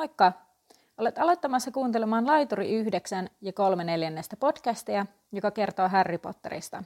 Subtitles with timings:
[0.00, 0.32] Moikka!
[0.98, 6.84] Olet aloittamassa kuuntelemaan Laituri 9 ja 3 neljännestä podcastia, joka kertoo Harry Potterista.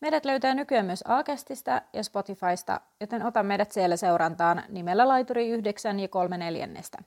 [0.00, 6.00] Meidät löytää nykyään myös Aakastista ja Spotifysta, joten ota meidät siellä seurantaan nimellä Laituri 9
[6.00, 6.98] ja 3 neljännestä.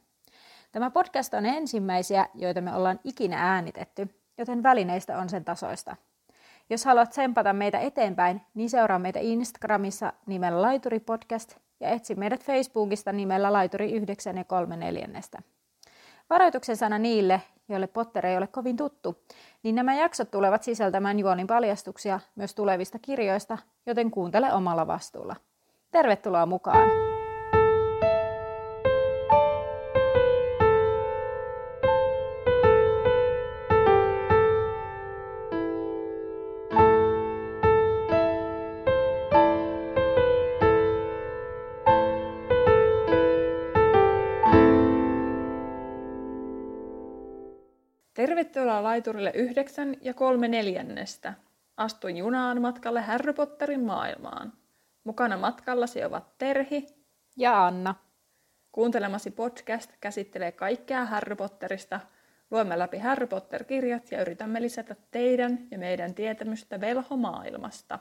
[0.71, 5.96] Tämä podcast on ensimmäisiä, joita me ollaan ikinä äänitetty, joten välineistä on sen tasoista.
[6.70, 12.43] Jos haluat sempata meitä eteenpäin, niin seuraa meitä Instagramissa nimellä Laituri Podcast ja etsi meidät
[12.43, 15.39] Facebookista nimellä Laituri 9 ja 3 neljännestä.
[16.29, 19.23] Varoituksen sana niille, joille Potter ei ole kovin tuttu,
[19.63, 25.35] niin nämä jaksot tulevat sisältämään juonin paljastuksia myös tulevista kirjoista, joten kuuntele omalla vastuulla.
[25.91, 27.09] Tervetuloa mukaan!
[48.51, 51.33] Tervetuloa laiturille yhdeksän ja kolme neljännestä.
[51.77, 54.53] Astuin junaan matkalle Harry Potterin maailmaan.
[55.03, 56.87] Mukana matkallasi ovat Terhi
[57.37, 57.95] ja Anna.
[58.71, 61.99] Kuuntelemasi podcast käsittelee kaikkea Harry Potterista.
[62.51, 68.00] Luemme läpi Harry Potter-kirjat ja yritämme lisätä teidän ja meidän tietämystä velhomaailmasta.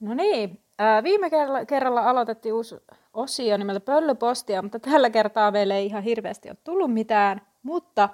[0.00, 0.62] No niin,
[1.02, 1.30] viime
[1.66, 2.76] kerralla aloitettiin uusi
[3.14, 8.08] osio nimeltä Pöllöpostia, mutta tällä kertaa meille ei ihan hirveästi ole tullut mitään, mutta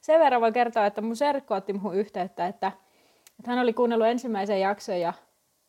[0.00, 2.72] sen verran voin kertoa, että mun serkku otti muhun yhteyttä, että,
[3.38, 5.12] että hän oli kuunnellut ensimmäisen jakson ja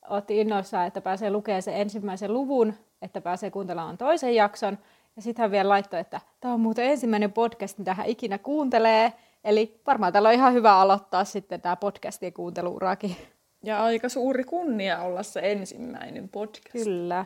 [0.10, 4.78] otti innoissaan, että pääsee lukemaan sen ensimmäisen luvun, että pääsee kuuntelemaan toisen jakson.
[5.16, 9.14] Ja sitten hän vielä laittoi, että tämä on muuten ensimmäinen podcast, mitä hän ikinä kuuntelee.
[9.44, 13.16] Eli varmaan tällä on ihan hyvä aloittaa sitten tämä podcastien kuunteluurakin.
[13.64, 16.72] Ja aika suuri kunnia olla se ensimmäinen podcast.
[16.72, 17.26] Kyllä.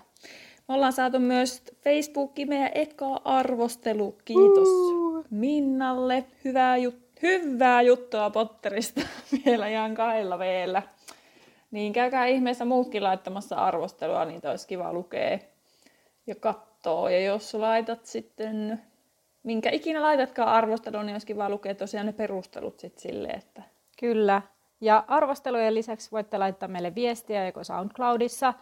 [0.68, 4.18] Me ollaan saatu myös Facebookiin meidän eka arvostelu.
[4.26, 5.26] Kiitos uh.
[5.30, 6.26] Minnalle.
[6.46, 9.02] Hyvää, jut- hyvää juttua Potterista
[9.46, 10.82] vielä ihan kahdella veellä.
[11.72, 15.40] Niin käykää ihmeessä muutkin laittamassa arvostelua, niin olisi kiva lukea
[16.28, 17.12] ja katsoa.
[17.12, 18.82] Ja jos laitat sitten,
[19.44, 23.62] minkä ikinä laitatkaan arvostelua, niin olisi kiva lukea tosiaan ne perustelut sitten silleen, että...
[24.00, 24.42] Kyllä.
[24.82, 28.54] Ja arvostelujen lisäksi voitte laittaa meille viestiä joko SoundCloudissa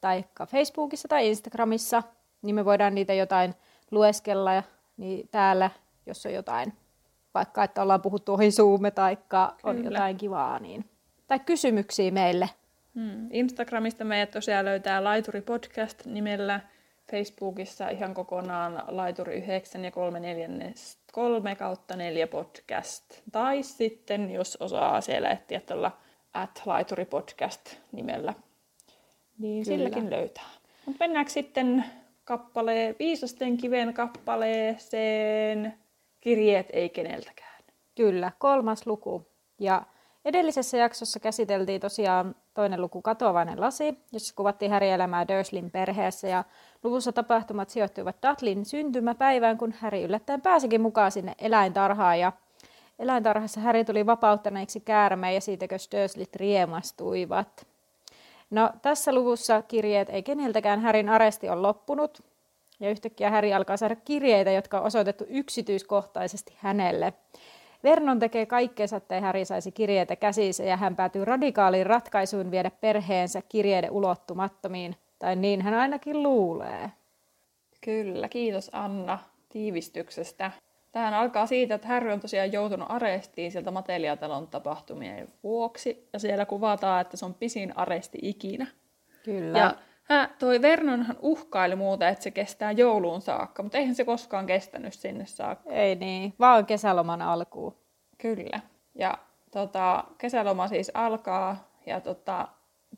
[0.00, 2.02] tai Facebookissa tai Instagramissa,
[2.42, 3.54] niin me voidaan niitä jotain
[3.90, 4.62] lueskella ja
[4.96, 5.70] niin täällä,
[6.06, 6.72] jos on jotain,
[7.34, 9.18] vaikka että ollaan puhuttu ohi Zoome tai
[9.62, 10.84] on jotain kivaa, niin,
[11.26, 12.50] tai kysymyksiä meille.
[12.94, 13.28] Hmm.
[13.30, 16.60] Instagramista meidät tosiaan löytää Laituri Podcast nimellä,
[17.10, 20.48] Facebookissa ihan kokonaan Laituri 9 ja 3, 4,
[21.12, 23.04] 3 kautta 4 podcast.
[23.32, 25.96] Tai sitten, jos osaa siellä etsiä tuolla
[26.34, 28.34] at Laituri Podcast nimellä
[29.38, 29.76] niin Kyllä.
[29.76, 30.44] silläkin löytää.
[30.86, 31.84] Mutta mennäänkö sitten
[32.24, 35.74] kappaleen, Viisasten kiven kappaleeseen
[36.20, 37.62] Kirjeet ei keneltäkään.
[37.94, 39.26] Kyllä, kolmas luku.
[39.58, 39.82] Ja
[40.24, 46.44] edellisessä jaksossa käsiteltiin tosiaan toinen luku Katoavainen lasi, jossa kuvattiin Häri elämää Dursleyn perheessä ja
[46.82, 52.32] luvussa tapahtumat sijoittuivat Dudleyn syntymäpäivään, kun Häri yllättäen pääsikin mukaan sinne eläintarhaan ja
[52.98, 57.66] eläintarhassa Häri tuli vapauttaneeksi käärmeen ja siitä Dursleyt riemastuivat.
[58.50, 62.22] No, tässä luvussa kirjeet ei keneltäkään Härin aresti on loppunut,
[62.80, 67.12] ja yhtäkkiä Häri alkaa saada kirjeitä, jotka on osoitettu yksityiskohtaisesti hänelle.
[67.84, 73.42] Vernon tekee kaikkeensa, että Häri saisi kirjeitä käsiinsä, ja hän päätyy radikaaliin ratkaisuun viedä perheensä
[73.48, 76.90] kirjeiden ulottumattomiin, tai niin hän ainakin luulee.
[77.80, 80.50] Kyllä, kiitos Anna tiivistyksestä.
[80.98, 86.08] Tähän alkaa siitä, että Harry on tosiaan joutunut arestiin sieltä Mateliatalon tapahtumien vuoksi.
[86.12, 88.66] Ja siellä kuvataan, että se on pisin aresti ikinä.
[89.24, 89.58] Kyllä.
[89.58, 94.46] Ja hä, toi Vernonhan uhkaili muuta, että se kestää jouluun saakka, mutta eihän se koskaan
[94.46, 95.70] kestänyt sinne saakka.
[95.70, 97.76] Ei niin, vaan kesäloman alkuun.
[98.18, 98.60] Kyllä.
[98.94, 99.18] Ja
[99.50, 102.48] tota, kesäloma siis alkaa ja tota,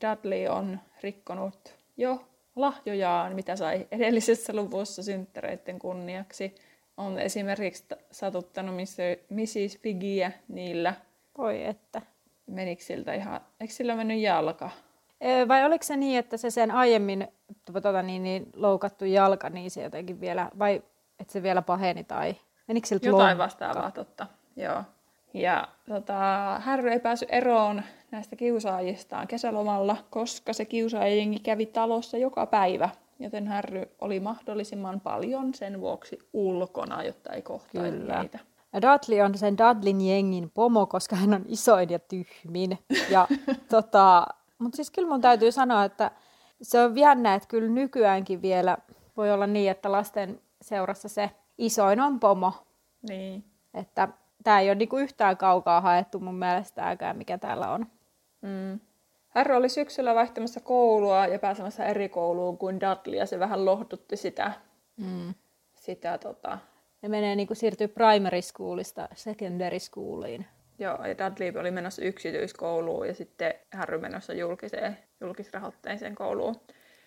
[0.00, 2.24] Dudley on rikkonut jo
[2.56, 6.54] lahjojaan, mitä sai edellisessä luvussa synttäreiden kunniaksi
[7.00, 8.74] on esimerkiksi satuttanut
[9.30, 9.78] Mrs.
[9.78, 10.94] Figgiä niillä.
[11.38, 12.02] Voi että.
[12.46, 14.70] Menikö siltä ihan, eikö sillä mennyt jalka?
[15.48, 17.28] Vai oliko se niin, että se sen aiemmin
[17.72, 20.82] tuota, niin, niin, loukattu jalka, niin se jotenkin vielä, vai
[21.20, 22.36] että se vielä paheni tai
[22.68, 23.44] menikö siltä Jotain lonkka?
[23.44, 24.26] vastaavaa, totta.
[24.56, 24.82] Joo.
[25.34, 26.14] Ja tota,
[26.64, 32.88] Harry ei päässyt eroon näistä kiusaajistaan kesälomalla, koska se kiusaajajengi kävi talossa joka päivä
[33.20, 38.38] joten Harry oli mahdollisimman paljon sen vuoksi ulkona, jotta ei kohtaisi niitä.
[38.72, 42.78] Ja Dudley on sen Dudleyn jengin pomo, koska hän on isoin ja tyhmin.
[43.10, 43.28] Ja,
[43.70, 44.26] tota,
[44.58, 46.10] mutta siis kyllä mun täytyy sanoa, että
[46.62, 48.78] se on jännä, että kyllä nykyäänkin vielä
[49.16, 52.52] voi olla niin, että lasten seurassa se isoin on pomo.
[53.08, 53.44] Niin.
[53.74, 54.08] Että
[54.44, 57.86] tämä ei ole niinku yhtään kaukaa haettu mun mielestä tääkään, mikä täällä on.
[58.42, 58.80] Mm.
[59.30, 64.16] Harry oli syksyllä vaihtamassa koulua ja pääsemässä eri kouluun kuin Dudley ja se vähän lohdutti
[64.16, 64.52] sitä,
[64.96, 65.34] Mm.
[65.76, 66.58] sitä tota,
[67.02, 70.46] Ne menee niinku siirtyy primary schoolista secondary schooliin.
[70.78, 76.56] Joo, ja Dudley oli menossa yksityiskouluun ja sitten Harry menossa julkiseen, julkisrahoitteiseen kouluun.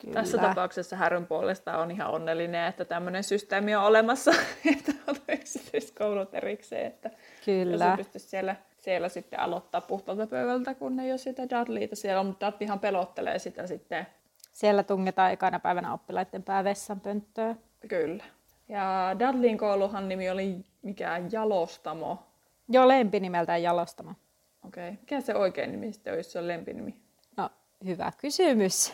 [0.02, 0.14] Kyllä.
[0.14, 4.32] Tässä tapauksessa Harryn puolesta on ihan onnellinen, että tämmöinen systeemi on olemassa,
[4.78, 7.10] että on yksityiskoulut erikseen, että
[7.46, 7.92] Kyllä.
[7.92, 12.52] se pystyisi siellä, siellä sitten aloittaa puhtaalta pöydältä, kun ei ole sitä Dudleyta siellä, mutta
[12.52, 14.08] Dudleyhan pelottelee sitä sitten
[14.54, 17.60] Siellä tungetaan ekana päivänä oppilaiden pää vessanpönttöön.
[17.88, 18.24] kyllä.
[18.70, 22.24] Ja Dudleyn kouluhan nimi oli mikään Jalostamo.
[22.70, 24.16] Joo, lempinimeltään jalostama.
[24.68, 24.90] Okei.
[24.90, 25.00] Okay.
[25.02, 26.96] Mikä se oikein nimi sitten olisi, se on lempinimi?
[27.38, 27.50] No,
[27.86, 28.94] hyvä kysymys.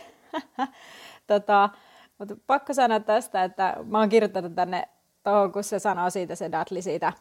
[1.27, 1.69] tota,
[2.17, 4.87] mutta pakko sanoa tästä, että mä oon kirjoittanut tänne
[5.23, 7.13] tuohon, kun se sanoo siitä se Dudley siitä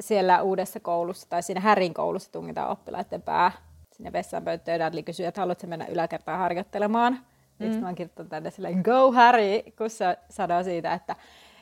[0.00, 3.52] siellä uudessa koulussa tai siinä Härin koulussa tungitaan oppilaiden pää
[3.92, 4.80] sinne vessanpönttöön.
[4.80, 7.12] Dudley kysyy, että haluatko mennä yläkertaan harjoittelemaan.
[7.12, 7.64] Mm.
[7.64, 11.16] Sitten mä oon kirjoittanut tänne silleen, go Harry, kun se sanoo siitä, että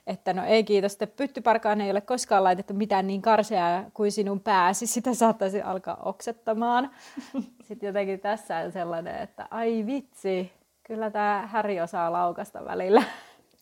[0.07, 4.41] että no ei kiitos, että pyttyparkaan ei ole koskaan laitettu mitään niin karseaa kuin sinun
[4.41, 6.91] pääsi, sitä saattaisi alkaa oksettamaan.
[7.69, 10.53] Sitten jotenkin tässä on sellainen, että ai vitsi,
[10.83, 13.03] kyllä tämä Häri osaa laukasta välillä.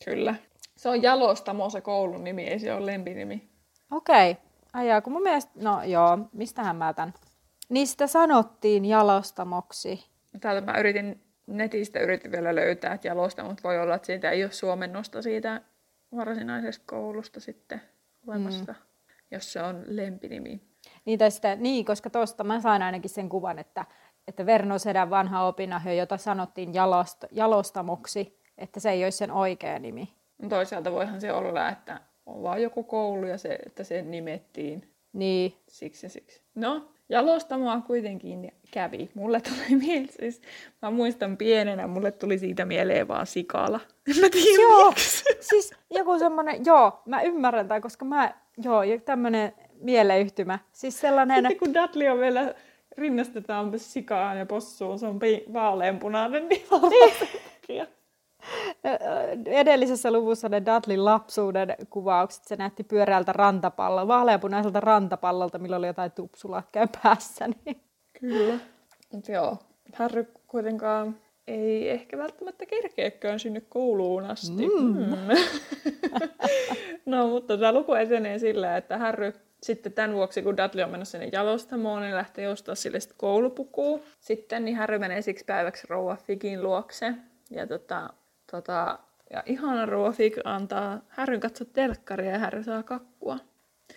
[0.04, 0.34] Kyllä.
[0.76, 3.48] Se on Jalostamo se koulun nimi, ei se ole lempinimi.
[3.90, 4.44] Okei, okay.
[4.72, 7.14] Ajaa, kun mun mielestä, no joo, mistähän mä tämän.
[7.68, 10.04] Niistä sanottiin jalostamoksi.
[10.40, 14.44] Täältä mä yritin netistä yritin vielä löytää, että jalosta, mutta voi olla, että siitä ei
[14.44, 15.60] ole suomennosta siitä
[16.16, 17.80] varsinaisesta koulusta sitten
[18.26, 18.78] olemassa, mm.
[19.30, 20.60] jos se on lempinimi.
[21.04, 23.86] Niin, tai sitä, niin koska tuosta mä sain ainakin sen kuvan, että,
[24.28, 29.78] että Verno Sedän vanha opinahjo, jota sanottiin jalost, jalostamoksi, että se ei olisi sen oikea
[29.78, 30.14] nimi.
[30.42, 34.88] No toisaalta voihan se olla, että on vaan joku koulu ja se, että se nimettiin
[35.12, 36.42] Niin, siksi ja siksi.
[36.54, 39.10] No, jalostamoa kuitenkin kävi.
[39.14, 40.40] Mulle tuli mieleen, siis
[40.82, 43.80] mä muistan pienenä, mulle tuli siitä mieleen vaan sikala.
[44.08, 45.24] En mä tiedä Joo, miksi.
[45.40, 50.58] siis joku semmoinen, joo, mä ymmärrän tämän, koska mä, joo, tämmöinen mieleyhtymä.
[50.72, 52.54] Siis sellainen, Sitten kun Dudley on vielä
[52.98, 55.20] rinnastetaan sikaan ja possuun, se on
[55.52, 56.62] vaaleanpunainen, niin
[57.60, 57.86] takia.
[59.46, 66.12] Edellisessä luvussa ne Dudleyn lapsuuden kuvaukset, se näytti pyöreältä rantapallolta, vaaleanpunaiselta rantapallolta, millä oli jotain
[66.12, 67.48] tupsulakkeja päässä.
[67.48, 67.82] Niin.
[68.20, 68.58] Kyllä.
[69.12, 69.58] Mut joo,
[69.94, 71.16] Harry kuitenkaan
[71.46, 74.68] ei ehkä välttämättä kerkeäkään sinne kouluun asti.
[74.68, 74.96] Mm.
[74.96, 75.16] Mm.
[77.06, 81.08] no, mutta tämä luku etenee sillä, että Harry sitten tämän vuoksi, kun Dudley on mennyt
[81.08, 84.00] sinne jalostamoon, niin lähtee ostaa sille sit koulupukua.
[84.20, 87.14] Sitten niin Harry menee siksi päiväksi rouva Figin luokse.
[87.50, 88.10] Ja, tota,
[88.52, 88.98] tota,
[89.30, 93.38] ja ihana rouva Fig antaa Harryn katsoa telkkaria ja Harry saa kakkua.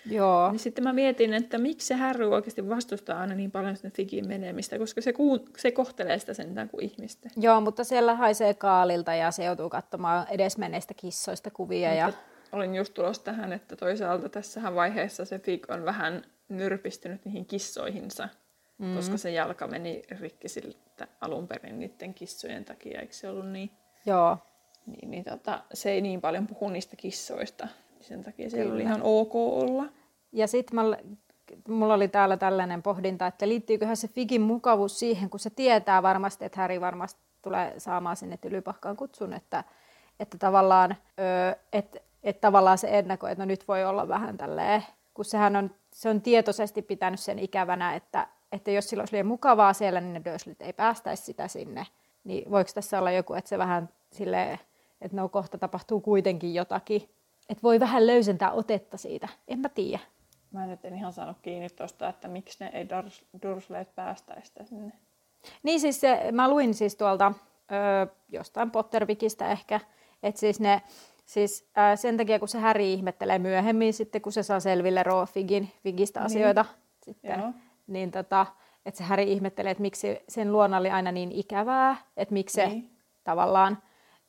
[0.05, 3.89] Joo, Niin sitten mä mietin, että miksi se Harry oikeasti vastustaa aina niin paljon sitä
[3.89, 7.29] Figin menemistä, koska se, kuun, se kohtelee sitä sentään kuin ihmistä.
[7.37, 11.93] joo, mutta siellä haisee kaalilta ja se joutuu katsomaan edesmenneistä kissoista kuvia.
[11.93, 12.13] Ja...
[12.51, 18.29] Olin just tulossa tähän, että toisaalta tässähän vaiheessa se Fig on vähän nyrpistynyt niihin kissoihinsa,
[18.77, 18.95] mm.
[18.95, 23.71] koska se jalka meni rikki siltä alun perin niiden kissojen takia, eikö se ollut niin?
[24.05, 24.37] Joo,
[24.85, 28.81] Niin, niin tota, se ei niin paljon puhu niistä kissoista, niin sen takia siellä oli
[28.81, 29.85] ihan ok olla.
[30.31, 30.79] Ja sitten
[31.67, 36.45] mulla oli täällä tällainen pohdinta, että liittyyköhän se Figin mukavuus siihen, kun se tietää varmasti,
[36.45, 39.63] että Harry varmasti tulee saamaan sinne tylypahkaan kutsun, että,
[40.19, 44.83] että tavallaan, ö, että, että tavallaan se ennakoi, että no nyt voi olla vähän tälleen,
[45.13, 49.27] kun sehän on, se on tietoisesti pitänyt sen ikävänä, että, että jos sillä olisi liian
[49.27, 51.85] mukavaa siellä, niin ne Dursleyt ei päästäisi sitä sinne.
[52.25, 54.59] Niin voiko tässä olla joku, että se vähän silleen,
[55.01, 57.01] että no kohta tapahtuu kuitenkin jotakin,
[57.49, 59.99] että voi vähän löysentää otetta siitä, en mä tiedä.
[60.51, 64.91] Mä nyt en ihan saanut kiinni tuosta, että miksi ne ei Durs- Dursleyt päästäisi sinne.
[65.63, 67.33] Niin siis se, mä luin siis tuolta
[67.71, 69.79] ö, jostain Pottervikistä ehkä,
[70.23, 70.81] että siis ne,
[71.25, 75.25] siis ö, sen takia kun se Häri ihmettelee myöhemmin sitten, kun se saa selville Roo
[75.25, 76.25] Figin, Figistä Niin.
[76.25, 76.65] asioita,
[77.05, 77.51] sitten, Joo.
[77.87, 78.45] niin tota,
[78.85, 82.67] että se Häri ihmettelee, että miksi sen luona oli aina niin ikävää, että miksi se
[82.67, 82.89] Niin.
[83.23, 83.77] tavallaan,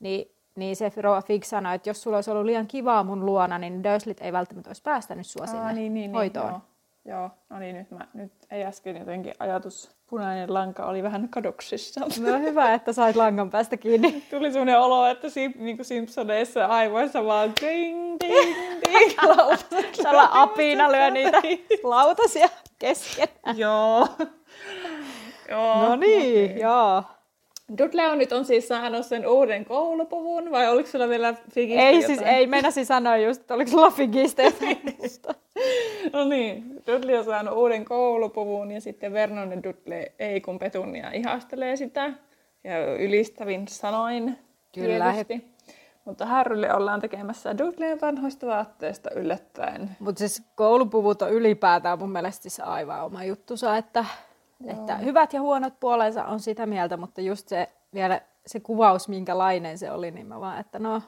[0.00, 3.58] niin, niin se Roo Fig sanoi, että jos sulla olisi ollut liian kivaa mun luona,
[3.58, 6.46] niin Dursleyt ei välttämättä olisi päästänyt sua sinne Aa, niin, niin, hoitoon.
[6.52, 6.60] Niin,
[7.04, 7.20] joo.
[7.20, 12.00] joo, no niin, nyt, mä, nyt ei äsken jotenkin ajatus, punainen lanka oli vähän kadoksissa.
[12.00, 14.20] No hyvä, että sait langan päästä kiinni.
[14.30, 20.28] Tuli sellainen olo, että si, niin kuin Simpsoneissa aivoissa vaan ding, ding, ding, lautaset Tällä
[20.32, 21.66] apina lyö niitä Niin.
[21.82, 22.48] lautasia
[22.78, 23.28] kesken.
[23.56, 24.08] Joo.
[25.50, 25.88] Joo.
[25.88, 27.02] No niin, joo.
[27.78, 31.94] Dudley on nyt on siis saanut sen uuden koulupuvun, vai oliko sulla vielä Figistä Ei
[31.94, 32.06] jotain?
[32.18, 34.42] siis, ei, meinasin sanoa just, että oliko sulla figistä.
[36.12, 41.10] No niin, Dudley on saanut uuden koulupuvun ja sitten Vernon ja Dudley ei, kun Petunia
[41.10, 42.12] ihastelee sitä.
[42.64, 44.38] Ja ylistävin sanoin
[44.74, 45.56] Kyllä, tietysti.
[46.04, 49.90] Mutta Harrylle ollaan tekemässä Dudleyn vanhoista vaatteista yllättäen.
[49.98, 54.04] Mutta siis koulupuvut on ylipäätään mun mielestä siis aivan oma juttusa, että,
[54.66, 59.78] että hyvät ja huonot puolensa on sitä mieltä, mutta just se vielä se kuvaus, minkälainen
[59.78, 61.02] se oli, niin mä vaan, että no...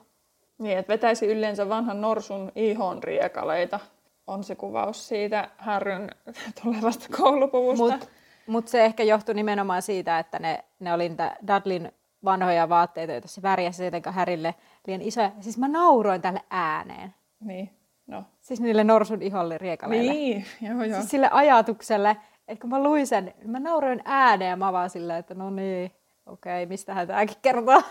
[0.58, 3.80] Niin, että vetäisi yleensä vanhan norsun ihon riekaleita.
[4.26, 6.10] On se kuvaus siitä Harryn
[6.62, 7.84] tulevasta koulupuvusta.
[7.84, 8.06] Mutta
[8.46, 11.92] mut se ehkä johtui nimenomaan siitä, että ne, ne oli niitä Dudlin
[12.24, 14.54] vanhoja vaatteita, joita se värjäsi jotenkin Härille
[14.86, 15.32] liian isoja.
[15.40, 17.14] Siis mä nauroin tälle ääneen.
[17.40, 17.70] Niin,
[18.06, 18.24] no.
[18.40, 20.12] Siis niille norsun iholle riekaleille.
[20.12, 20.98] Niin, joo joo.
[20.98, 22.16] Siis sille ajatukselle,
[22.48, 25.92] että kun mä luin sen, mä nauroin ääneen ja mä vaan silleen, että no niin,
[26.26, 27.82] okei, okay, mistähän tämäkin kertoo.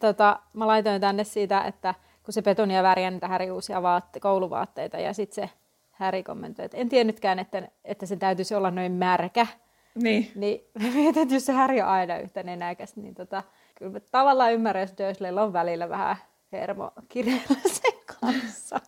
[0.00, 4.98] Tota, mä laitoin tänne siitä, että kun se Petunia värjää niitä Häri uusia vaatte- kouluvaatteita
[4.98, 5.54] ja sitten se
[5.90, 9.46] Häri kommentoi, että en tiennytkään, että, että se täytyisi olla noin märkä.
[9.94, 10.32] Niin.
[10.34, 13.42] Niin mä mietin, että jos se Häri on aina yhtä nenäkäs, niin tota,
[13.74, 16.16] kyllä mä tavallaan ymmärrän, jos Dursleylla on välillä vähän
[16.52, 18.80] hermo kirjalla sen kanssa.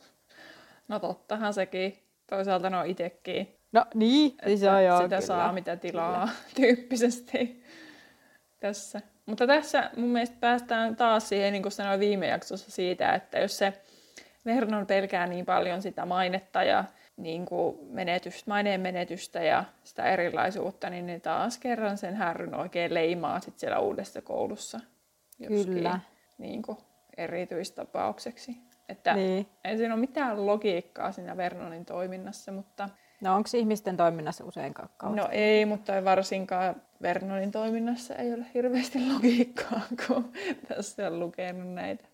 [0.88, 1.98] No tottahan sekin.
[2.26, 3.57] Toisaalta no itekin.
[3.72, 5.20] No niin, siis on joo, sitä kyllä.
[5.20, 7.62] saa mitä tilaa tyyppisesti
[8.60, 9.00] tässä.
[9.26, 13.58] Mutta tässä mun mielestä päästään taas siihen, niin kuin sanoin viime jaksossa siitä, että jos
[13.58, 13.72] se
[14.44, 16.84] Vernon pelkää niin paljon sitä mainetta ja
[17.16, 22.94] niin kuin menetystä, maineen menetystä ja sitä erilaisuutta, niin ne taas kerran sen härryn oikein
[22.94, 24.80] leimaa sit siellä uudessa koulussa.
[25.38, 26.00] joskin Kyllä.
[26.38, 26.78] Niin kuin
[27.16, 28.56] erityistapaukseksi.
[28.88, 29.46] Että Niin.
[29.64, 32.88] ei siinä ole mitään logiikkaa siinä Vernonin toiminnassa, mutta
[33.20, 35.16] No onko ihmisten toiminnassa usein kakkaut?
[35.16, 40.32] No ei, mutta varsinkaan Vernonin toiminnassa ei ole hirveästi logiikkaa, kun
[40.68, 42.04] tässä on lukenut näitä.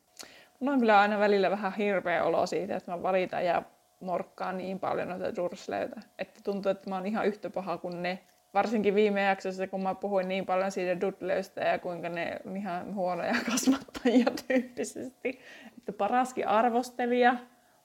[0.61, 3.63] Mulla on kyllä aina välillä vähän hirveä olo siitä, että mä valitan ja
[4.01, 8.19] morkkaan niin paljon noita Dursleytä, että tuntuu, että mä oon ihan yhtä paha kuin ne.
[8.55, 12.95] Varsinkin viime jaksossa, kun mä puhuin niin paljon siitä Dudleystä ja kuinka ne on ihan
[12.95, 15.41] huonoja kasvattajia tyyppisesti.
[15.79, 17.37] Että paraskin arvostelija,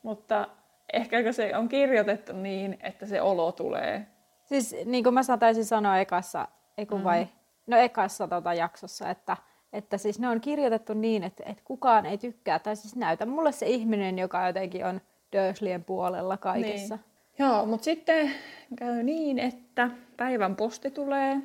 [0.03, 0.47] mutta
[0.93, 4.07] ehkä se on kirjoitettu niin, että se olo tulee.
[4.45, 7.27] Siis niin kuin mä taisin sanoa ekassa, ei kun vai,
[7.67, 9.37] no ekassa tota jaksossa, että,
[9.73, 12.59] että siis ne on kirjoitettu niin, että, että kukaan ei tykkää.
[12.59, 15.01] Tai siis näytä mulle se ihminen, joka jotenkin on
[15.33, 16.95] Dursleyn puolella kaikessa.
[16.95, 17.05] Niin.
[17.39, 18.31] Joo, mutta sitten
[18.75, 21.37] käy niin, että päivän posti tulee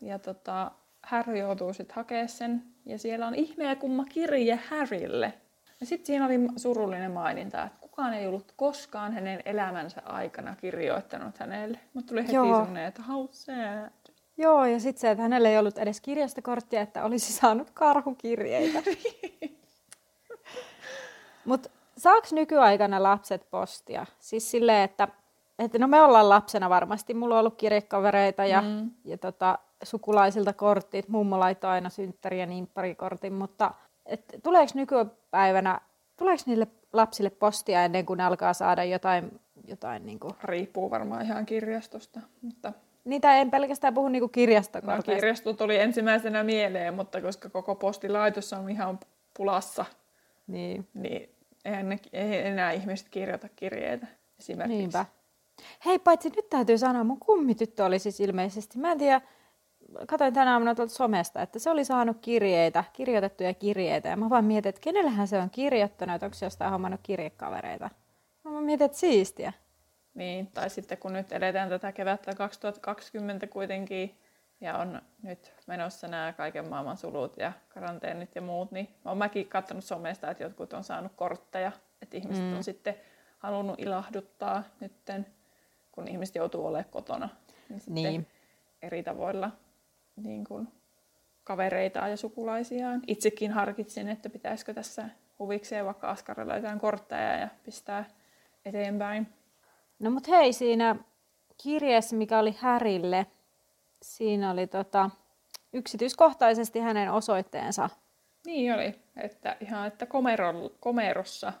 [0.00, 0.70] ja tota,
[1.02, 2.62] Harry joutuu sitten hakemaan sen.
[2.86, 5.34] Ja siellä on ihmeä kumma kirje Harrylle.
[5.80, 11.38] Ja sitten siinä oli surullinen maininta, että kukaan ei ollut koskaan hänen elämänsä aikana kirjoittanut
[11.38, 11.78] hänelle.
[11.94, 12.56] Mutta tuli heti Joo.
[12.56, 13.90] semmoinen, että how sad.
[14.36, 18.78] Joo, ja sitten se, että hänellä ei ollut edes kirjastokorttia, että olisi saanut karhukirjeitä.
[21.44, 24.06] Mutta saako nykyaikana lapset postia?
[24.18, 25.08] Siis silleen, että,
[25.58, 27.14] että no me ollaan lapsena varmasti.
[27.14, 28.90] Mulla on ollut kirjekavereita ja, mm.
[29.04, 31.08] ja tota, sukulaisilta korttit.
[31.08, 33.74] Mummo laittoi aina synttäri- ja nimpparikortin, mutta
[34.06, 35.80] et, tuleeko nykypäivänä,
[36.18, 41.46] tuleeko niille lapsille postia ennen kuin ne alkaa saada jotain, jotain niinku, Riippuu varmaan ihan
[41.46, 42.20] kirjastosta.
[42.42, 42.72] Mutta
[43.04, 45.14] niitä en pelkästään puhu niinku no, kirjastokorteista.
[45.14, 48.98] kirjastot oli ensimmäisenä mieleen, mutta koska koko postilaitos on ihan
[49.36, 49.84] pulassa,
[50.46, 50.88] niin.
[50.94, 51.30] niin
[51.64, 54.06] eihän ne, ei enää ihmiset kirjoita kirjeitä
[54.38, 54.78] esimerkiksi.
[54.78, 55.04] Niinpä.
[55.84, 59.20] Hei, paitsi nyt täytyy sanoa, mun kummityttö oli siis ilmeisesti, mä en tiedä,
[60.06, 64.44] katsoin tänä aamuna tuolta somesta, että se oli saanut kirjeitä, kirjoitettuja kirjeitä, ja mä vaan
[64.44, 67.90] mietin, että kenellähän se on kirjoittanut, että onko se jostain hommannut kirjekavereita.
[68.44, 69.52] Mä mietin, että siistiä.
[70.14, 74.18] Niin, tai sitten kun nyt eletään tätä kevättä 2020 kuitenkin,
[74.60, 79.48] ja on nyt menossa nämä kaiken maailman sulut ja karanteenit ja muut, niin olen mäkin
[79.48, 82.56] katsonut somesta, että jotkut on saanut kortteja, että ihmiset mm.
[82.56, 82.94] on sitten
[83.38, 85.26] halunnut ilahduttaa nytten,
[85.92, 87.28] kun ihmiset joutuu olemaan kotona.
[87.68, 88.26] Niin, Niin.
[88.82, 89.50] eri tavoilla
[90.22, 90.68] niin kuin
[91.44, 93.02] kavereitaan ja sukulaisiaan.
[93.06, 95.08] Itsekin harkitsin, että pitäisikö tässä
[95.38, 98.04] huvikseen vaikka askarella jotain kortteja ja pistää
[98.64, 99.26] eteenpäin.
[99.98, 100.96] No mut hei, siinä
[101.62, 103.26] kirjeessä, mikä oli Härille,
[104.02, 105.10] siinä oli tota,
[105.72, 107.90] yksityiskohtaisesti hänen osoitteensa.
[108.46, 111.52] Niin oli, että ihan että komero, komerossa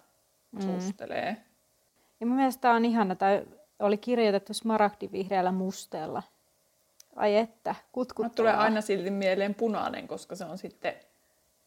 [0.56, 1.36] asustelee.
[2.20, 3.46] Ja mun mielestä on ihana, tai
[3.78, 6.22] oli kirjoitettu smaragdivihreällä musteella.
[7.18, 8.34] Ai että, Mulle kutkuttavaa.
[8.36, 10.94] tulee aina silti mieleen punainen, koska se on sitten,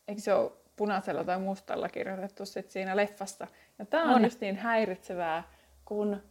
[0.08, 3.48] eikö se ole punaisella tai mustalla kirjoitettu sit siinä leffassa.
[3.80, 4.24] Ja tämä on, On.
[4.24, 5.44] just niin häiritsevää,
[5.86, 6.22] kun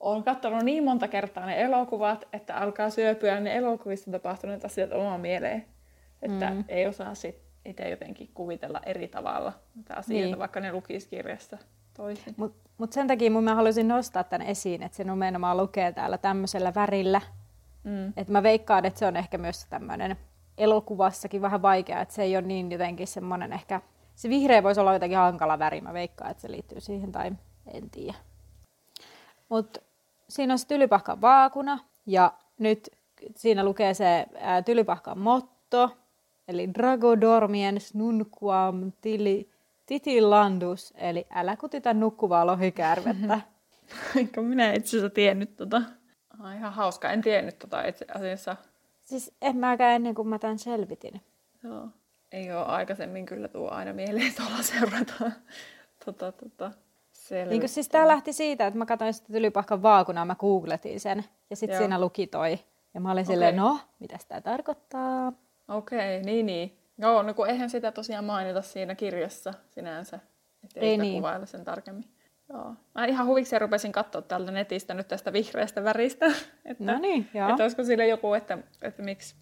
[0.00, 5.20] on katsonut niin monta kertaa ne elokuvat, että alkaa syöpyä ne elokuvissa tapahtuneet asiat omaan
[5.20, 5.64] mieleen.
[6.22, 10.38] Että ei osaa sit itse jotenkin kuvitella eri tavalla niitä asioita, Niin.
[10.38, 11.58] vaikka ne lukisi kirjassa.
[11.96, 12.34] toisin.
[12.36, 16.18] Mutta mut sen takia mun mä haluaisin nostaa tämän esiin, että se nimenomaan lukee täällä
[16.18, 17.20] tämmöisellä värillä.
[17.84, 18.12] Mm.
[18.16, 20.16] Että mä veikkaan, että se on ehkä myös tämmöinen
[20.58, 23.80] elokuvassakin vähän vaikea, että se ei ole niin jotenkin semmoinen ehkä...
[24.14, 27.32] Se vihreä voisi olla jotenkin hankala väri, mä veikkaan, että se liittyy siihen tai
[27.66, 28.14] en tiedä.
[29.48, 29.80] Mutta
[30.28, 32.90] siinä on se tylypahkan vaakuna ja nyt
[33.36, 35.90] siinä lukee se ää, tylypahkan motto,
[36.48, 39.50] eli Drago dormiens nunquam tili,
[39.86, 43.40] titilandus, eli älä kutita nukkuvaa lohikärvettä.
[44.16, 45.82] Enkä minä itse asiassa tiennyt tota.
[46.42, 48.56] Ah, ihan hauska, en tiennyt tota itse asiassa.
[49.00, 51.20] siis en mäkään ennen kuin mä tämän selvitin.
[51.64, 51.88] Joo.
[52.32, 55.14] Ei ole aikaisemmin kyllä tuo aina mieleen tuolla seurata.
[56.04, 56.70] tota, tota,
[57.48, 61.56] Niin siis tämä lähti siitä, että mä katsoin sitä tylypahkan vaakunaa, mä googletin sen, ja
[61.56, 62.58] sitten siinä luki toi.
[62.94, 63.74] Ja mä olin silleen, Okei.
[63.74, 65.32] no, mitä tämä tarkoittaa?
[65.68, 66.78] Okei, niin niin.
[66.98, 70.18] Joo, no kun eihän sitä tosiaan mainita siinä kirjassa sinänsä.
[70.64, 71.14] Että ei, Ei niin.
[71.22, 72.04] kuvailla sen tarkemmin.
[72.52, 72.74] Joo.
[72.94, 76.26] Mä ihan huvikseen rupesin katsoa täältä netistä nyt tästä vihreästä väristä.
[76.64, 77.50] Että, No niin, joo.
[77.50, 79.34] että olisiko sille joku, että, että, miksi,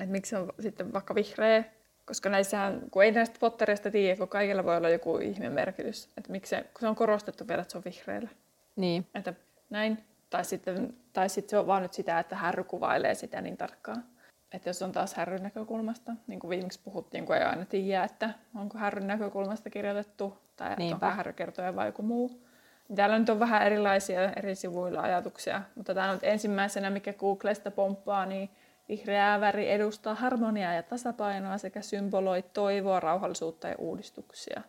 [0.00, 1.64] että miksi se on sitten vaikka vihreä.
[2.04, 6.08] Koska näissähän, kun ei näistä pottereista tiedä, kun kaikilla voi olla joku ihme merkitys.
[6.16, 8.28] Että miksi se, kun se on korostettu vielä, että se on vihreällä.
[8.76, 9.34] Niin, Että
[9.70, 10.04] näin.
[10.30, 14.04] Tai sitten, tai sitten se on vaan nyt sitä, että härry kuvailee sitä niin tarkkaan.
[14.52, 18.30] Että jos on taas härryn näkökulmasta, niin kuin viimeksi puhuttiin, kun ei aina tiedä, että
[18.54, 21.06] onko härryn näkökulmasta kirjoitettu, tai että Niinpä.
[21.06, 22.47] onko härry kertoja vai joku muu.
[22.94, 28.26] Täällä nyt on vähän erilaisia eri sivuilla ajatuksia, mutta tämä nyt ensimmäisenä, mikä Googlesta pomppaa,
[28.26, 28.50] niin
[28.88, 34.62] vihreä väri edustaa harmoniaa ja tasapainoa sekä symboloi toivoa, rauhallisuutta ja uudistuksia.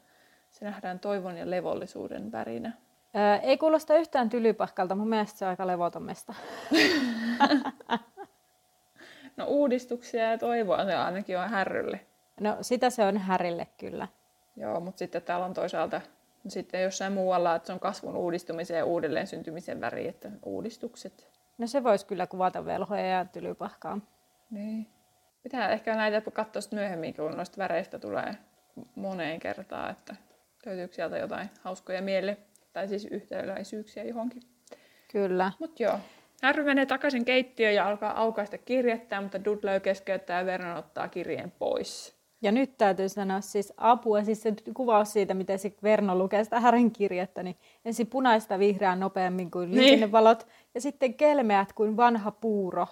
[0.51, 2.71] Se nähdään toivon ja levollisuuden värinä.
[3.15, 6.33] Öö, ei kuulosta yhtään tylypahkalta, mun mielestä se on aika levotomesta.
[9.39, 11.99] No uudistuksia ja toivoa se ainakin on härrylle.
[12.39, 14.07] No sitä se on härille kyllä.
[14.55, 16.01] Joo, mutta sitten täällä on toisaalta
[16.47, 21.29] sitten jossain muualla, että se on kasvun uudistumisen ja uudelleen syntymisen väri, että uudistukset.
[21.57, 23.99] No se voisi kyllä kuvata velhoja ja tylypahkaa.
[24.51, 24.87] Niin.
[25.43, 28.35] Pitää ehkä näitä katsoa myöhemmin, kun noista väreistä tulee
[28.95, 30.15] moneen kertaan, että
[30.65, 32.37] löytyykö sieltä jotain hauskoja miele-
[32.73, 34.41] tai siis yhtäläisyyksiä johonkin.
[35.11, 35.51] Kyllä.
[35.59, 35.99] Mutta joo.
[36.43, 41.51] Harry menee takaisin keittiöön ja alkaa aukaista kirjettä, mutta Dudley keskeyttää ja Vernon ottaa kirjeen
[41.51, 42.18] pois.
[42.41, 46.59] Ja nyt täytyy sanoa siis apua, siis se kuvaus siitä, miten se Verno lukee sitä
[46.59, 49.81] Härin kirjettä, niin ensin punaista vihreää nopeammin kuin Niin.
[49.81, 52.87] liikennevalot, ja sitten kelmeät kuin vanha puuro.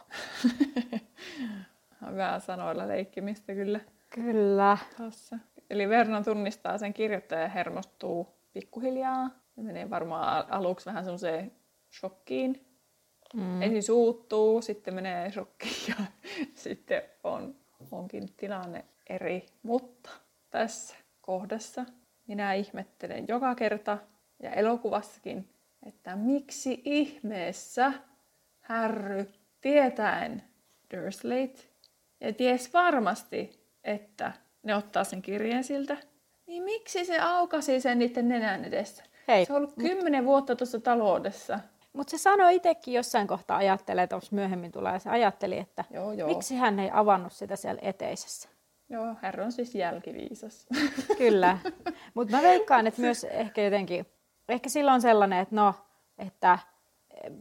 [2.16, 3.80] Vähän sanoilla leikkimistä kyllä.
[4.10, 4.78] Kyllä.
[4.98, 5.40] Tässä.
[5.70, 9.30] Eli Vernon tunnistaa sen kirjoittajan ja hermostuu pikkuhiljaa.
[9.56, 11.52] Se menee varmaan al- aluksi vähän semmoiseen
[12.00, 12.66] shokkiin.
[13.34, 13.62] Mm.
[13.62, 15.96] Ensin suuttuu, sitten menee shokkiin ja
[16.64, 17.56] sitten on,
[17.92, 19.46] onkin tilanne eri.
[19.64, 20.10] Mutta
[20.50, 21.86] tässä kohdassa
[22.28, 23.98] minä ihmettelen joka kerta
[24.44, 25.50] ja elokuvassakin,
[25.86, 27.94] että miksi ihmeessä
[28.62, 29.28] Harry
[29.62, 30.44] tietäen
[30.94, 31.70] Dursleyt
[32.22, 34.32] ja ties varmasti, että
[34.64, 35.98] ne ottaa sen kirjeen siltä,
[36.48, 39.04] niin miksi se aukasi sen niiden nenän edessä?
[39.28, 41.60] Hei, Se on ollut kymmenen vuotta tuossa taloudessa.
[41.94, 46.28] Mutta se sanoi itsekin jossain kohtaa, ajattelee, että myöhemmin tulee, se ajatteli, että Joo, joo.
[46.28, 48.50] miksi hän ei avannut sitä siellä eteisessä.
[48.90, 50.68] Joo, herra on siis jälkiviisas.
[51.18, 51.58] Kyllä.
[52.14, 54.06] Mutta mä veikkaan, että myös ehkä jotenkin,
[54.50, 55.74] ehkä silloin sellainen, että no,
[56.18, 56.60] että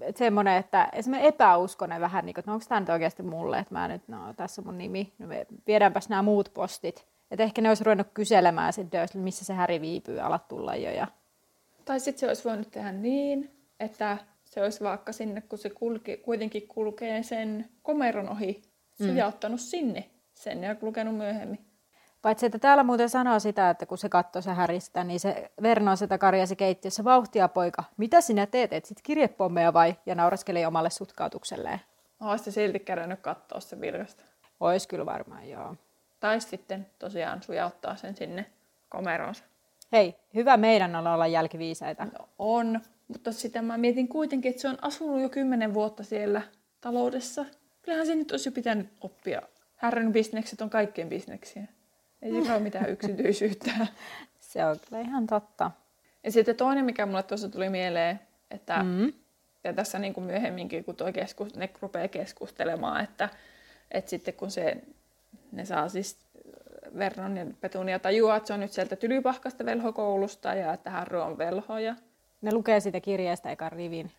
[0.01, 3.59] että semmoinen, että esimerkiksi epäuskonen vähän, niin kuin, että no onko tämä nyt oikeasti mulle,
[3.59, 7.07] että mä nyt, no tässä on mun nimi, no me viedäänpäs nämä muut postit.
[7.31, 10.91] Että ehkä ne olisi ruvennut kyselemään sitten, missä se Häri viipyy, alat tulla jo.
[10.91, 11.07] Ja...
[11.85, 16.17] tai sitten se olisi voinut tehdä niin, että se olisi vaikka sinne, kun se kulki,
[16.17, 18.63] kuitenkin kulkee sen komeron ohi,
[19.07, 21.67] sujauttanut sinne sen ja lukenut myöhemmin.
[22.23, 25.97] Paitsi, että täällä muuten sanoo sitä, että kun se katsoi se Häristä, niin se Verno
[25.97, 27.85] sitä karjasi keittiössä vauhtia poika.
[27.97, 28.73] Mitä sinä teet?
[28.73, 29.97] Et sit kirjepommeja vai?
[30.07, 31.81] Ja nauraskeli omalle sutkautukselleen.
[32.21, 34.25] Olisi se silti käydnyt katsoa se virrasta.
[34.61, 35.77] Ois kyllä varmaan, joo.
[36.21, 38.47] Tai sitten tosiaan sujauttaa sen sinne
[38.89, 39.45] komeroonsa.
[39.93, 42.05] Hei, hyvä meidän on olla jälkiviisaita.
[42.05, 46.43] No on, mutta sitä mä mietin kuitenkin, että se on asunut jo kymmenen vuotta siellä
[46.81, 47.45] taloudessa.
[47.83, 49.43] Kyllähän se nyt olisi jo pitänyt oppia.
[49.77, 51.63] Härryn bisnekset on kaikkien bisneksiä.
[52.23, 53.71] Ei sillä ole mitään yksityisyyttä.
[54.41, 55.71] Se on kyllä ihan totta.
[56.25, 59.13] Ja sitten toinen, mikä mulle tuossa tuli mieleen, että Mm.
[59.65, 63.29] ja tässä niin kuin myöhemminkin, kun toi keskus, ne rupeaa keskustelemaan, että,
[63.91, 64.77] että sitten kun se,
[65.53, 66.17] ne saa siis
[66.99, 71.39] Vernon ja Petunia tajua, että se on nyt sieltä Tylypahkasta velhokoulusta ja että Harry on
[71.39, 71.95] velho ja
[72.43, 74.13] Ne lukee siitä kirjeestä ekan rivin.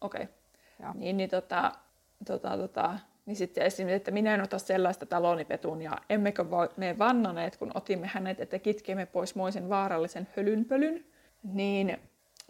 [0.00, 0.22] okei.
[0.22, 0.34] Okay.
[0.82, 0.92] Joo.
[0.94, 1.72] Niin, niin, tota,
[2.26, 6.44] tota, tota, niin sitten esimerkiksi, että minä en ota sellaista taloni Petunia, emmekö
[6.76, 11.04] me vannoneet, kun otimme hänet, että kitkemme pois moisen vaarallisen hölynpölyn,
[11.42, 11.98] niin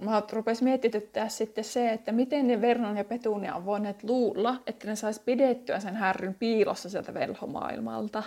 [0.02, 4.86] mä rupesin mietityttää sitten se, että miten ne Vernon ja Petunia on voineet luulla, että
[4.86, 8.22] ne sais pidettyä sen härryn piilossa sieltä velhomaailmalta.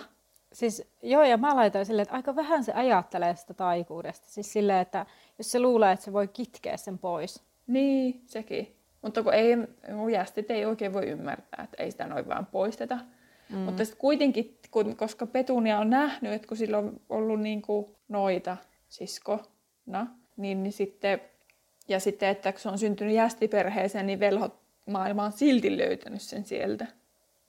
[0.52, 4.26] Siis joo, ja mä laitoin silleen, että aika vähän se ajattelee sitä taikuudesta.
[4.30, 5.06] Siis silleen, että
[5.38, 7.42] jos se luulee, että se voi kitkeä sen pois.
[7.66, 8.76] Niin, sekin.
[9.02, 9.56] Mutta kun ei,
[10.12, 12.98] jästit ei oikein voi ymmärtää, että ei sitä noin vaan poisteta.
[13.50, 13.58] Mm.
[13.58, 17.86] Mutta sitten kuitenkin, kun, koska Petunia on nähnyt, että kun sillä on ollut niin kuin
[18.08, 18.56] noita
[18.88, 21.20] siskona, niin, niin sitten,
[21.88, 26.44] ja sitten, että kun se on syntynyt jästiperheeseen, niin velhot maailma on silti löytänyt sen
[26.44, 26.86] sieltä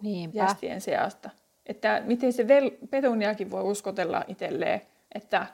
[0.02, 0.38] Niinpä.
[0.38, 1.30] jästien seasta.
[1.66, 4.82] Että miten se vel- Petuniakin voi uskotella itselleen,
[5.16, 5.48] että,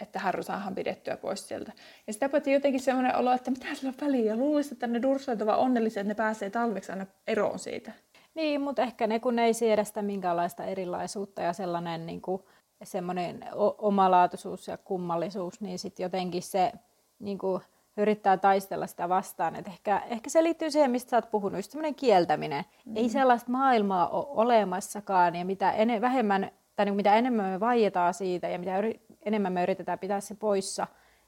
[0.00, 1.72] että Harry saadaan pidettyä pois sieltä.
[2.06, 4.36] Ja sitä paitsi jotenkin sellainen olo, että mitä sillä on väliä.
[4.36, 7.92] Luulisin, että ne dursoit ovat onnellisia, että ne pääsee talveksi aina eroon siitä.
[8.34, 12.42] Niin, mutta ehkä ne, kun ne ei siedä sitä minkäänlaista erilaisuutta ja sellainen niin kuin,
[12.84, 13.44] semmoinen
[13.78, 16.72] omalaatuisuus ja kummallisuus, niin sitten jotenkin se
[17.18, 17.62] niin kuin,
[17.98, 19.56] yrittää taistella sitä vastaan.
[19.56, 22.64] Et ehkä, ehkä se liittyy siihen, mistä sä oot puhunut, just semmoinen kieltäminen.
[22.84, 22.96] Mm.
[22.96, 28.14] Ei sellaista maailmaa ole olemassakaan, ja mitä ene, vähemmän, tai niin mitä enemmän me vaietaan
[28.14, 30.86] siitä, ja mitä yri, enemmän me yritetään pitää se poissa,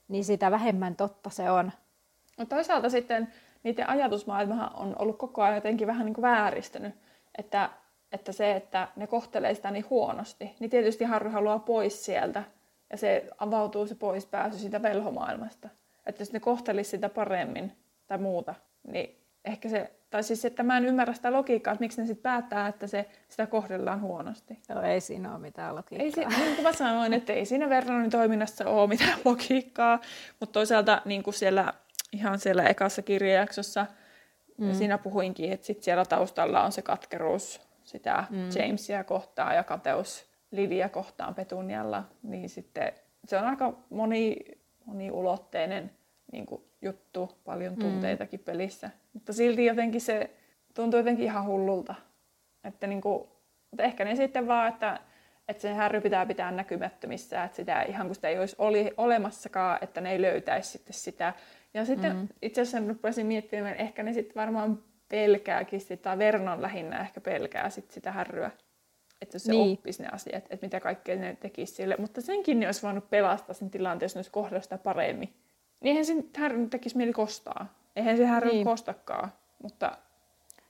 [0.09, 1.73] niin sitä vähemmän totta se on.
[2.39, 3.29] No toisaalta sitten
[3.63, 6.95] niiden ajatusmaailmahan on ollut koko ajan jotenkin vähän niin kuin vääristynyt.
[7.39, 7.71] Että,
[8.13, 12.45] että se, että ne kohtelee sitä niin huonosti, niin tietysti Harry haluaa pois sieltä.
[12.91, 15.69] Ja se avautuu se pois pääsy siitä velhomaailmasta.
[16.07, 17.73] Että jos ne kohtelisi sitä paremmin
[18.07, 18.55] tai muuta,
[18.93, 22.23] niin ehkä se, tai siis että mä en ymmärrä sitä logiikkaa, että miksi ne sitten
[22.23, 24.59] päättää, että se, sitä kohdellaan huonosti.
[24.69, 26.31] Joo, ei siinä ole mitään logiikkaa.
[26.31, 30.01] Ei, niin kuin mä sanoin, että ei siinä Vernonin toiminnassa ole mitään logiikkaa,
[30.41, 31.73] mutta toisaalta niin kuin siellä,
[32.13, 33.87] ihan siellä ekassa kirjajaksossa,
[34.59, 34.75] mm.
[34.75, 38.49] siinä puhuinkin, että sit siellä taustalla on se katkeruus sitä mm.
[38.59, 42.93] Jamesia kohtaan ja kateus Liviä kohtaan Petunialla, niin sitten
[43.25, 44.37] se on aika moni,
[44.85, 45.91] moniulotteinen
[46.33, 47.79] niin kuin juttu, paljon mm.
[47.79, 48.45] tunteitakin mm.
[48.45, 48.91] pelissä.
[49.13, 50.31] Mutta silti jotenkin se
[50.75, 51.95] tuntuu jotenkin ihan hullulta.
[52.65, 53.29] Että niin kuin,
[53.71, 55.01] mutta ehkä ne sitten vaan, että,
[55.49, 59.79] että se härry pitää pitää näkymättömissä, että sitä ihan kun sitä ei olisi oli, olemassakaan,
[59.81, 61.35] että ne ei löytäisi sitten sitä.
[61.75, 62.29] Ja sitten mm.
[62.43, 67.21] itse asiassa rupesin miettimään, että ehkä ne sitten varmaan pelkääkin sitä, tai Vernon lähinnä ehkä
[67.21, 68.51] pelkää sit sitä härryä.
[69.21, 69.73] Että jos se niin.
[69.73, 71.97] oppisi ne asiat, että mitä kaikkea ne tekisi sille.
[71.99, 75.35] Mutta senkin ne olisi voinut pelastaa sen tilanteen, jos ne olisi kohdalla sitä paremmin.
[75.81, 77.67] Niin eihän sen härryn tekisi mieli kostaa.
[77.97, 78.67] Eihän se härryn niin.
[78.67, 79.99] kostakaan, mutta...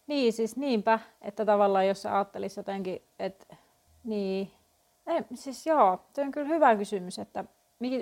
[0.07, 3.57] Niin, siis niinpä, että tavallaan jos sä ajattelisi jotenkin, että
[4.05, 4.51] niin...
[5.07, 7.45] Ei, siis joo, se on kyllä hyvä kysymys, että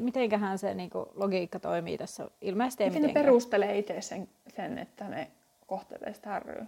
[0.00, 2.30] mitenköhän se niin kuin, logiikka toimii tässä.
[2.40, 3.24] Ilmeisesti ei Miten mitenkään.
[3.24, 5.30] ne perustelee itse sen, sen, että ne
[5.66, 6.66] kohtelee sitä härryä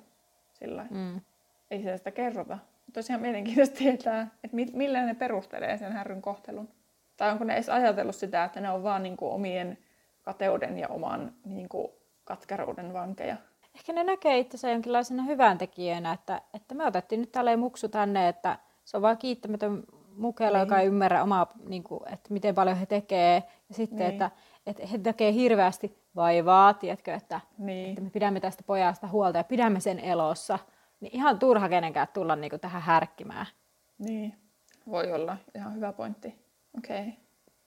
[0.53, 1.20] sillä mm.
[1.70, 2.59] Ei sitä, sitä kerrota.
[2.92, 6.68] Tosiaan mielenkiintoista tietää, että millä ne perustelee sen härryn kohtelun.
[7.16, 9.79] Tai onko ne edes ajatellut sitä, että ne on vaan niin kuin, omien
[10.33, 11.88] kateuden ja oman niin kuin,
[12.25, 13.37] katkeruuden vankeja.
[13.75, 18.29] Ehkä ne näkee itsensä jonkinlaisena hyvän tekijänä, että, että me otettiin nyt tälleen muksu tänne,
[18.29, 19.83] että se on vaan kiittämätön
[20.16, 20.66] mukella, niin.
[20.66, 23.43] joka ei ymmärrä omaa, niin kuin, että miten paljon he tekee.
[23.69, 24.11] Ja sitten, niin.
[24.11, 24.31] että,
[24.66, 27.88] että he tekee hirveästi vaivaa, tiedätkö, että, niin.
[27.88, 30.59] että me pidämme tästä pojasta huolta ja pidämme sen elossa.
[31.01, 33.47] Niin ihan turha kenenkään tulla niin kuin, tähän härkkimään.
[33.99, 34.35] Niin,
[34.90, 36.35] voi olla ihan hyvä pointti.
[36.79, 37.01] Okei.
[37.01, 37.12] Okay.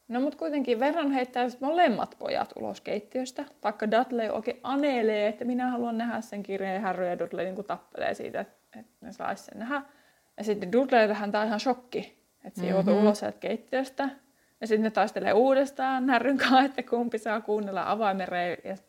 [0.08, 5.72] No mutta kuitenkin Vernon heittää molemmat pojat ulos keittiöstä, vaikka Dudley oikein anelee, että minä
[5.72, 9.60] haluan nähdä sen kirjeen, ja Harry ja Dudley niin tappelee siitä, että ne saisi sen
[9.60, 9.82] nähdä.
[10.38, 12.76] Ja sitten Dudleyhän tämä on ihan shokki, että se mm-hmm.
[12.76, 14.10] joutuu ulos sieltä keittiöstä.
[14.62, 18.28] Ja sitten ne taistelee uudestaan Härryn kanssa, että kumpi saa kuunnella avaimen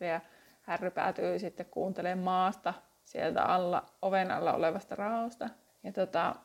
[0.01, 0.21] ja
[0.63, 2.75] Härry päätyy sitten kuuntelemaan maasta
[3.05, 5.49] sieltä alla, oven alla olevasta raosta.
[5.83, 6.37] Ja tota,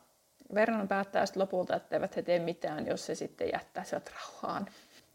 [0.53, 4.67] Vernon päättää sitten lopulta, että eivät he tee mitään, jos se sitten jättää sieltä rauhaan.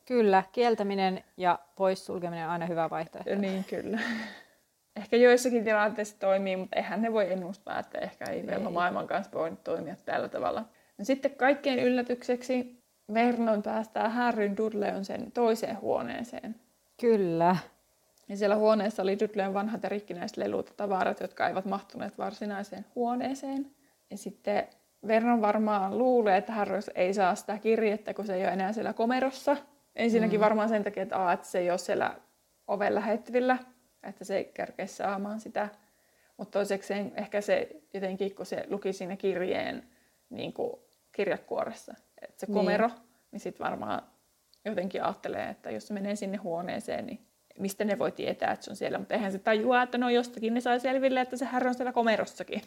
[0.06, 3.34] Kyllä, kieltäminen ja poissulkeminen on aina hyvä vaihtoehto.
[3.34, 3.98] Niin, kyllä.
[4.96, 8.58] Ehkä joissakin tilanteissa toimii, mutta eihän ne voi ennustaa, että ehkä ei, ei.
[8.58, 10.64] maailman kanssa voi toimia tällä tavalla.
[10.98, 12.82] No sitten kaikkein yllätykseksi
[13.14, 16.54] Vernon päästää Harryn Dudleyn sen toiseen huoneeseen.
[17.00, 17.56] Kyllä.
[18.28, 22.86] Ja siellä huoneessa oli Dudleyn vanhat ja rikkinäiset lelut ja tavarat, jotka eivät mahtuneet varsinaiseen
[22.94, 23.70] huoneeseen.
[24.10, 24.68] Ja sitten
[25.06, 28.92] Vernon varmaan luulee, että Harry ei saa sitä kirjettä, kun se ei ole enää siellä
[28.92, 29.56] komerossa.
[29.96, 30.44] Ensinnäkin mm.
[30.44, 32.14] varmaan sen takia, että, a, että se ei ole siellä
[32.66, 33.58] oven lähettävillä,
[34.02, 35.68] että se ei kerkeä saamaan sitä.
[36.36, 39.88] Mutta toiseksi ehkä se jotenkin, kun se luki siinä kirjeen
[40.30, 40.72] niin kuin
[41.12, 42.54] kirjakuoressa, että se niin.
[42.54, 42.98] komero, niin,
[43.30, 44.02] niin sitten varmaan
[44.64, 47.26] jotenkin ajattelee, että jos se menee sinne huoneeseen, niin
[47.58, 48.98] mistä ne voi tietää, että se on siellä.
[48.98, 51.92] Mutta eihän se tajua, että no jostakin ne sai selville, että se härä on siellä
[51.92, 52.62] komerossakin.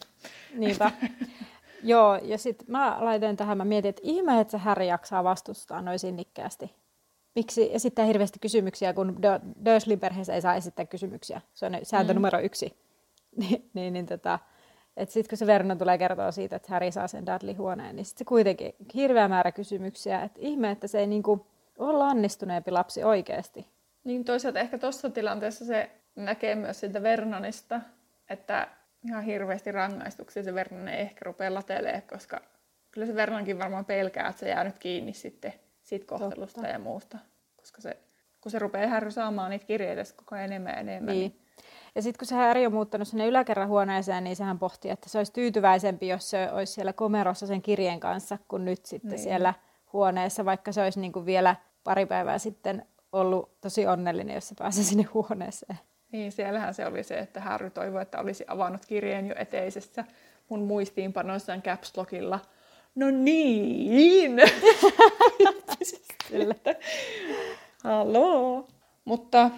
[0.53, 0.91] Niinpä.
[1.83, 5.81] Joo, ja sitten mä laitoin tähän, mä mietin, että ihme, että se Harry jaksaa vastustaa
[5.81, 6.75] noin sinnikkäästi.
[7.35, 9.19] miksi esittää hirveästi kysymyksiä, kun
[9.65, 11.41] Dursley perheessä ei saa esittää kysymyksiä.
[11.53, 12.15] Se on sääntö mm.
[12.15, 12.77] numero yksi.
[13.39, 14.39] niin, niin, niin tota,
[14.97, 18.19] että sitten kun se Vernon tulee kertoa siitä, että Harry saa sen Dudley-huoneen, niin sitten
[18.19, 20.23] se kuitenkin hirveä määrä kysymyksiä.
[20.23, 23.67] Että ihme, että se ei niinku ole lannistuneempi lapsi oikeasti.
[24.03, 27.81] Niin toisaalta ehkä tuossa tilanteessa se näkee myös siitä Vernonista,
[28.29, 28.67] että
[29.07, 32.41] ihan hirveästi rangaistuksia se Vernon ei ehkä rupea latelemaan, koska
[32.91, 36.73] kyllä se Vernonkin varmaan pelkää, että se jää nyt kiinni sitten siitä kohtelusta Totta.
[36.73, 37.17] ja muusta.
[37.55, 37.97] Koska se,
[38.41, 41.15] kun se rupeaa Harry saamaan niitä kirjeitä koko ajan enemmän ja enemmän.
[41.15, 41.31] Niin.
[41.31, 41.47] niin
[41.95, 45.17] ja sitten kun se Harry on muuttanut sinne yläkerran huoneeseen, niin sehän pohti, että se
[45.17, 49.19] olisi tyytyväisempi, jos se olisi siellä komerossa sen kirjeen kanssa, kuin nyt sitten niin.
[49.19, 49.53] siellä
[49.93, 54.55] huoneessa, vaikka se olisi niin kuin vielä pari päivää sitten ollut tosi onnellinen, jos se
[54.59, 55.79] pääsi sinne huoneeseen.
[56.11, 60.05] Niin, siellähän se oli se, että Harry toivoi, että olisi avannut kirjeen jo eteisessä
[60.49, 62.39] mun muistiinpanoissaan caps lockilla.
[62.95, 64.41] No niin!
[67.83, 68.67] Haloo!
[69.05, 69.51] Mutta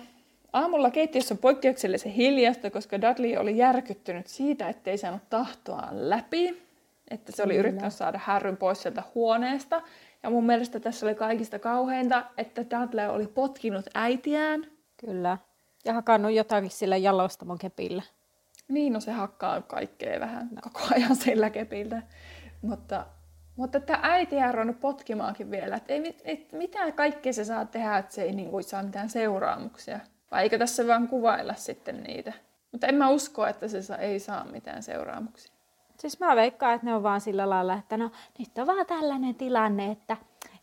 [0.54, 6.62] aamulla keittiössä on poikkeuksellisen hiljasta, koska Dudley oli järkyttynyt siitä, ettei saanut tahtoaan läpi.
[7.12, 7.68] Että se oli Kyllä.
[7.68, 9.82] yrittänyt saada Harryn pois sieltä huoneesta.
[10.24, 14.66] Ja mun mielestä tässä oli kaikista kauheinta, että Dudley oli potkinut äitiään.
[14.98, 15.38] Kyllä.
[15.90, 18.04] Ja hakannut jotakin sillä jalostamon kepillä.
[18.68, 20.62] Niin, no se hakkaa kaikkea vähän no.
[20.62, 22.02] koko ajan sillä kepillä.
[22.62, 23.06] Mutta,
[23.56, 25.76] mutta tämä äiti on ruvennut potkimaankin vielä.
[25.76, 29.10] Että ei, et, mitä kaikkea se saa tehdä, että se ei niin kuin, saa mitään
[29.10, 30.00] seuraamuksia.
[30.32, 32.34] Vai eikö tässä vaan kuvailla sitten niitä?
[32.72, 35.54] Mutta en mä usko, että se saa, ei saa mitään seuraamuksia.
[36.00, 39.36] Siis mä veikkaan, että ne on vaan sillä lailla, että no nyt on vaan tällainen
[39.36, 40.18] tilanne, että,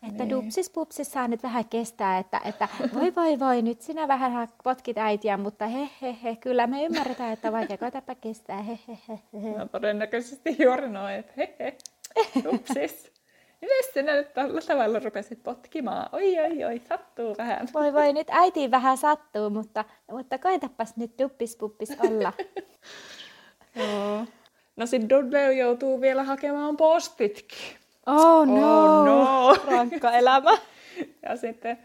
[0.09, 0.31] että niin.
[0.31, 4.99] dupsis pupsis saa nyt vähän kestää, että, että voi voi voi, nyt sinä vähän potkit
[4.99, 9.19] äitiä, mutta he he he, kyllä me ymmärretään, että vaikka koetapa kestää, he he he.
[9.43, 9.59] he.
[9.59, 11.77] No todennäköisesti juuri noin, että he he,
[12.45, 13.17] dupsis.
[13.61, 16.09] Miten sinä nyt tällä tavalla rupesit potkimaan?
[16.13, 17.69] Oi, oi, oi, sattuu vähän.
[17.75, 22.33] Voi voi, nyt äitiin vähän sattuu, mutta, mutta koetapas nyt duppispuppis olla.
[23.77, 24.27] Joo.
[24.77, 27.86] No sit Dudley joutuu vielä hakemaan postitkin.
[28.07, 29.57] Oh no, oh, no.
[29.77, 30.59] rankka elämä.
[31.23, 31.79] ja sitten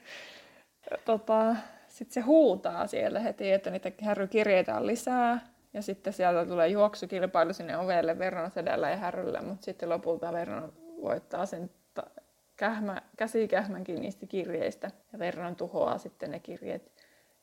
[1.05, 1.55] tota,
[1.87, 5.51] sit se huutaa siellä heti, että niitä härrykirjeitä on lisää.
[5.73, 10.73] Ja sitten sieltä tulee juoksukilpailu sinne ovelle Vernon sedällä ja härryllä, mutta sitten lopulta Vernon
[11.01, 12.09] voittaa sen ta-
[12.55, 16.91] kähmä, käsikähmänkin niistä kirjeistä ja Vernon tuhoaa sitten ne kirjeet.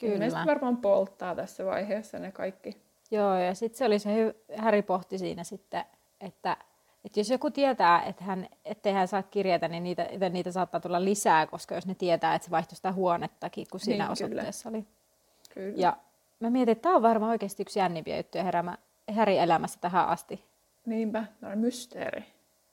[0.00, 0.14] Kyllä.
[0.14, 2.76] Ilmeisesti varmaan polttaa tässä vaiheessa ne kaikki.
[3.10, 5.84] Joo, ja sitten se oli se, Häri pohti siinä sitten,
[6.20, 6.56] että,
[7.04, 11.04] että jos joku tietää, että hän, ettei hän saa kirjeitä, niin niitä, niitä saattaa tulla
[11.04, 14.78] lisää, koska jos ne tietää, että se vaihtuu sitä huonettakin, kun siinä niin, osoitteessa kyllä.
[14.78, 14.86] oli.
[15.54, 15.74] Kyllä.
[15.76, 15.96] Ja
[16.40, 18.44] mä mietin, että tämä on varmaan oikeasti yksi jännimpiä juttuja
[19.10, 20.44] Häri elämässä tähän asti.
[20.86, 22.24] Niinpä, tämä on mysteeri.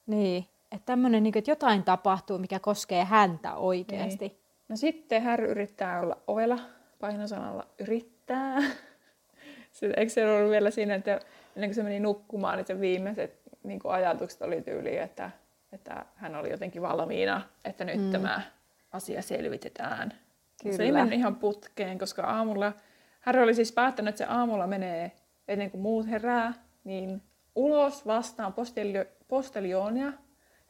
[0.07, 0.45] Niin.
[0.71, 4.27] Että tämmöinen, niin että jotain tapahtuu, mikä koskee häntä oikeasti.
[4.27, 4.39] Niin.
[4.69, 6.59] No sitten Harry yrittää olla ovella
[6.99, 8.61] painosanalla yrittää.
[9.71, 11.19] Sitten, eikö se ollut vielä siinä, että
[11.55, 15.32] ennen kuin se meni nukkumaan, niin se viimeiset niin kuin ajatukset oli tyyli, että,
[15.71, 18.12] että hän oli jotenkin valmiina, että nyt mm.
[18.12, 18.41] tämä
[18.91, 20.13] asia selvitetään.
[20.63, 20.78] Kyllä.
[20.78, 22.73] Se ei mennyt ihan putkeen, koska aamulla,
[23.21, 25.12] Harry oli siis päättänyt, että se aamulla menee
[25.47, 27.21] ennen kuin muut herää, niin
[27.56, 30.13] ulos vastaan postelio, postelionia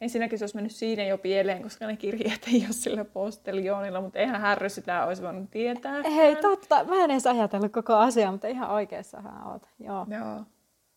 [0.02, 4.20] ensinnäkin se olisi mennyt siinä jo pieleen, koska ne kirjeet ei ole sillä postelioonilla, mutta
[4.20, 6.02] eihän Harry sitä olisi voinut tietää.
[6.16, 6.84] Hei, totta.
[6.84, 9.70] Mä en edes ajatellut koko asiaa, mutta ihan oikeassa hän oot.
[9.80, 10.08] Joo.
[10.10, 10.44] Joo.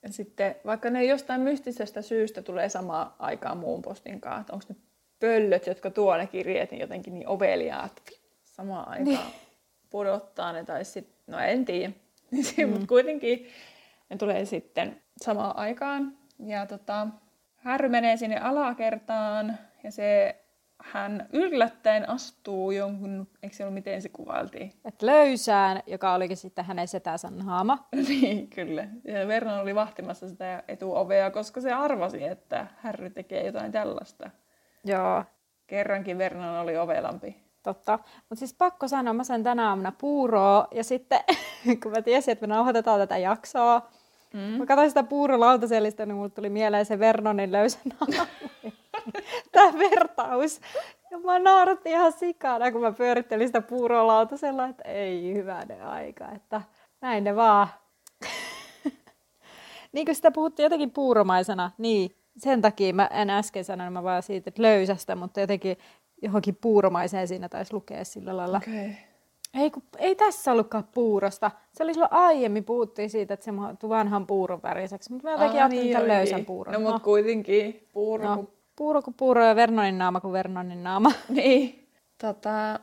[0.03, 4.77] Ja sitten, vaikka ne jostain mystisestä syystä tulee samaan aikaan muun postin kanssa, onko ne
[5.21, 8.03] pöllöt, jotka tuo ne kirjeet, niin jotenkin niin oveliaat
[8.45, 9.35] samaan aikaan niin.
[9.91, 11.93] pudottaa ne, tai sitten, no en tiedä.
[12.59, 12.69] mm.
[12.71, 13.49] mutta kuitenkin
[14.11, 16.19] ne tulee sitten samaan aikaan.
[16.39, 17.07] Ja tota,
[17.57, 20.37] Harry menee sinne alakertaan ja se
[20.79, 24.73] hän yllättäen astuu jonkun, eikö se ollut miten se kuvailtiin?
[24.85, 27.89] Et löysään, joka olikin sitten hänen setänsä naama.
[28.09, 28.89] niin, kyllä.
[29.05, 34.31] Ja Vernon oli vahtimassa sitä etuovea, koska se arvasi, että Harry tekee jotain tällaista.
[34.85, 35.25] Joo.
[35.67, 37.37] Kerrankin Vernon oli ovelampi.
[37.63, 37.99] Totta.
[38.29, 41.21] Mutta siis pakko sanoa, mä sain tänä aamuna puuroa ja sitten
[41.83, 43.89] kun mä tiesin, että me nauhoitetaan tätä jaksoa,
[44.33, 44.41] Mm.
[44.41, 47.79] Mä katsoin sitä puurolautasellista, niin mulle tuli mieleen se Vernonin löysä
[49.53, 50.61] Tämä vertaus.
[51.11, 56.63] Ja mä nauratti ihan sikana, kun mä pyörittelin sitä puurolautasella, että ei hyvänen aika, että
[57.01, 57.69] näin ne vaan.
[59.93, 64.23] niin kuin sitä puhuttiin jotenkin puuromaisena, niin sen takia mä en äsken sanonut, mä vaan
[64.23, 65.77] siitä, että löysästä, mutta jotenkin
[66.23, 68.57] johonkin puuromaiseen siinä taisi lukea sillä lailla.
[68.57, 68.91] Okay.
[69.55, 71.51] Ei, kun, ei tässä ollutkaan puurosta.
[71.73, 75.13] Se oli silloin aiemmin puhuttiin siitä, että se muuttuu vanhan puuron väriseksi.
[75.13, 76.73] Mutta mä jotenkin ajattelin niin, tämän löysän puuron.
[76.73, 76.85] No, no.
[76.87, 78.25] mutta kuitenkin puuro.
[78.25, 78.45] No,
[78.79, 81.13] puuro kuin puuro ja Vernonin naama kuin Vernonin naama.
[81.29, 81.89] Niin.
[82.19, 82.81] Tota,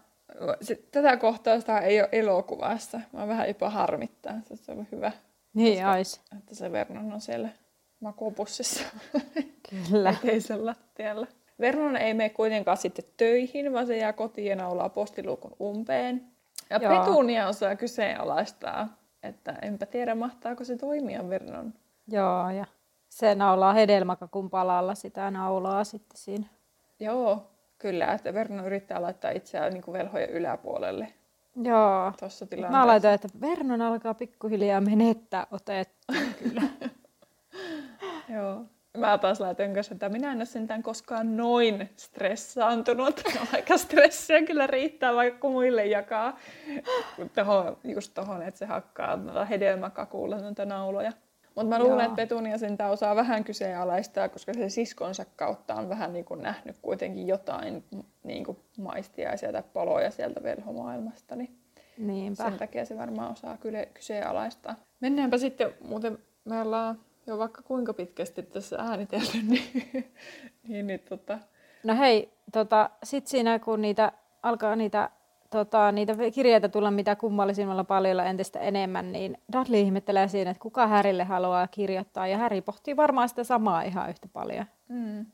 [0.62, 3.02] sit, tätä kohtausta ei ole elokuvassa.
[3.14, 4.34] Mä vähän jopa harmittaa.
[4.54, 5.12] Se on hyvä.
[5.54, 6.22] Niin koska, ois.
[6.38, 7.50] Että se Vernon on siellä
[8.00, 8.84] makuupussissa.
[9.70, 10.10] Kyllä.
[10.24, 11.28] Eteisen lattialla.
[11.60, 16.28] Vernon ei mene kuitenkaan sitten töihin, vaan se jää kotiin ja naulaa postiluukun umpeen.
[16.70, 17.00] Ja Joo.
[17.00, 21.74] Petunia osaa kyseenalaistaa, että enpä tiedä mahtaako se toimia Vernon.
[22.08, 22.66] Joo, ja
[23.16, 26.48] se naulaa hedelmäkakun palalla sitä naulaa sitten siinä.
[27.00, 27.48] Joo,
[27.78, 31.14] kyllä, että Vernon yrittää laittaa itseään niin kuin velhojen yläpuolelle.
[31.64, 32.12] Joo.
[32.20, 36.14] Tossa Mä laitoin, että Vernon alkaa pikkuhiljaa menettää otetta.
[36.44, 36.62] Kyllä.
[38.36, 38.62] Joo.
[38.98, 43.22] Mä taas laitoin kanssa, että minä en ole sentään koskaan noin stressaantunut.
[43.54, 46.40] Aika stressiä kyllä riittää, vaikka muille jakaa.
[47.36, 51.12] Toho, just tohon, että se hakkaa hedelmäkakuulla noita nauloja.
[51.56, 52.06] Mutta mä luulen, Joo.
[52.06, 56.78] että Petunia sentään osaa vähän kyseenalaistaa, koska se siskonsa kautta on vähän niin kuin nähnyt
[56.82, 57.84] kuitenkin jotain
[58.24, 61.36] niin kuin maistiaisia tai paloja sieltä velhomaailmasta.
[61.36, 61.58] Niin
[61.98, 62.44] Niinpä.
[62.44, 64.76] Sen takia se varmaan osaa kyllä kyseenalaistaa.
[65.00, 70.12] Mennäänpä sitten, muuten me ollaan jo vaikka kuinka pitkästi tässä äänitelty, niin,
[70.68, 71.40] niin, niin tota...
[71.84, 74.12] No hei, tota, sit siinä kun niitä
[74.44, 75.10] alkaa niitä,
[75.50, 80.88] tota, niitä kirjeitä tulla mitä kummallisimmalla paljolla entistä enemmän, niin Dudley ihmettelee siinä, että kuka
[80.88, 84.66] Härille haluaa kirjoittaa, ja Häri pohtii varmaan sitä samaa ihan yhtä paljon.
[84.90, 85.26] Mm.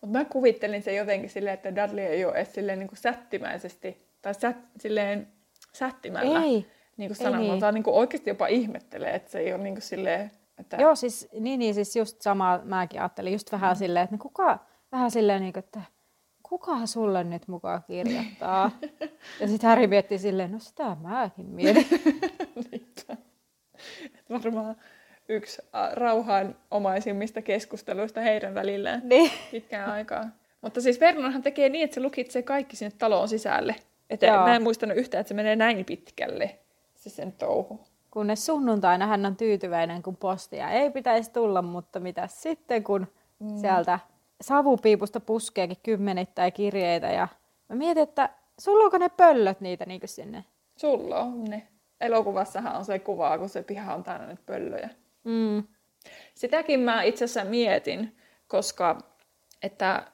[0.00, 4.06] Mutta mä kuvittelin se jotenkin silleen, että Dudley ei ole edes silleen niin kuin sättimäisesti,
[4.22, 5.28] tai sät, silleen
[5.72, 6.66] sättimällä ei.
[6.96, 7.60] Niin kuin sanomaan, niin.
[7.60, 10.30] vaan niin kuin oikeasti jopa ihmettelee, että se ei ole niin kuin silleen
[10.62, 10.76] että...
[10.76, 13.78] Joo, siis, niin, niin, siis just sama mäkin ajattelin, just vähän mm.
[13.78, 14.58] silleen, että kuka,
[14.92, 15.80] vähän silleen, niin kuin, että
[16.52, 18.70] kuka sulle nyt mukaan kirjoittaa?
[19.40, 21.86] ja sitten Häri mietti silleen, no sitä mäkin mietin.
[24.30, 24.76] varmaan
[25.28, 25.62] yksi
[25.92, 29.30] rauhaanomaisimmista keskusteluista heidän välillään niin.
[29.50, 30.24] pitkään aikaa.
[30.60, 33.76] Mutta siis Vernonhan tekee niin, että se lukitsee kaikki sinne taloon sisälle.
[34.10, 36.58] Että mä en muistanut yhtään, että se menee näin pitkälle,
[36.94, 42.26] se sen touhu kunnes sunnuntaina hän on tyytyväinen, kun postia ei pitäisi tulla, mutta mitä
[42.26, 43.06] sitten, kun
[43.38, 43.56] mm.
[43.56, 43.98] sieltä
[44.42, 47.28] savupiipusta puskeekin kymmenittäin kirjeitä ja
[47.68, 50.44] mä mietin, että sulla onko ne pöllöt niitä niin sinne?
[50.76, 51.68] Sulla on ne.
[52.00, 54.90] Elokuvassahan on se kuva, kun se piha on täynnä nyt pöllöjä.
[55.24, 55.62] Mm.
[56.34, 58.16] Sitäkin mä itse asiassa mietin,
[58.48, 58.98] koska
[59.62, 60.06] että,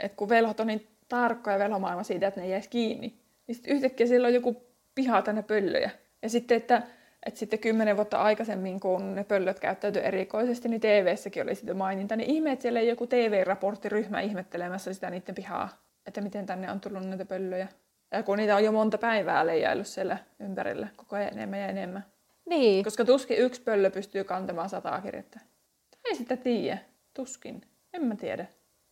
[0.00, 3.14] että kun velhot on niin tarkkoja velhomaailma siitä, että ne jäisi kiinni,
[3.46, 5.90] niin sitten yhtäkkiä siellä on joku piha tänne pöllöjä.
[6.22, 6.82] Ja sitten, että
[7.26, 12.16] et sitten kymmenen vuotta aikaisemmin, kun ne pöllöt käyttäytyi erikoisesti, niin TV-säkin oli sitten maininta.
[12.16, 15.68] Niin ihme, että siellä ei joku TV-raporttiryhmä ihmettelemässä sitä niiden pihaa,
[16.06, 17.68] että miten tänne on tullut näitä pöllöjä.
[18.10, 22.04] Ja kun niitä on jo monta päivää leijaillut siellä ympärillä, koko ajan enemmän ja enemmän.
[22.48, 22.84] Niin.
[22.84, 25.40] Koska tuskin yksi pöllö pystyy kantamaan sataa kirjettä.
[26.04, 26.78] Ei sitä tiedä.
[27.14, 27.62] Tuskin.
[27.94, 28.46] En mä tiedä.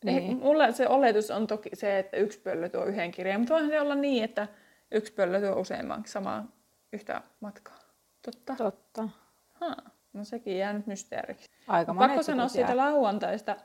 [0.05, 0.23] Niin.
[0.23, 3.71] Ei, mulla se oletus on toki se, että yksi pöllö tuo yhden kirjeen, mutta voihan
[3.71, 4.49] se olla niin, että
[4.91, 6.47] yksi pöllö tuo useamman samaa
[6.93, 7.78] yhtä matkaa.
[8.31, 8.65] Totta.
[8.65, 9.09] Totta.
[9.53, 9.77] Ha.
[10.13, 11.51] No sekin jää nyt mysteeriksi.
[11.69, 13.57] Aika Pakko sanoa siitä lauantaista,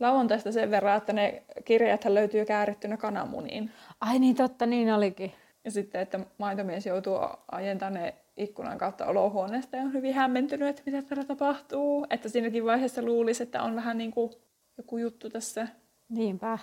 [0.00, 3.70] lauantaista sen verran, että ne kirjat löytyy käärittynä kananmuniin.
[4.00, 5.32] Ai niin totta, niin olikin.
[5.64, 7.18] Ja sitten, että maitomies joutuu
[7.52, 12.06] ajentamaan ne ikkunan kautta olohuoneesta ja on hyvin hämmentynyt, että mitä täällä tapahtuu.
[12.10, 14.32] Että siinäkin vaiheessa luulisi, että on vähän niin kuin
[14.78, 15.68] joku juttu tässä.
[16.08, 16.58] Niinpä.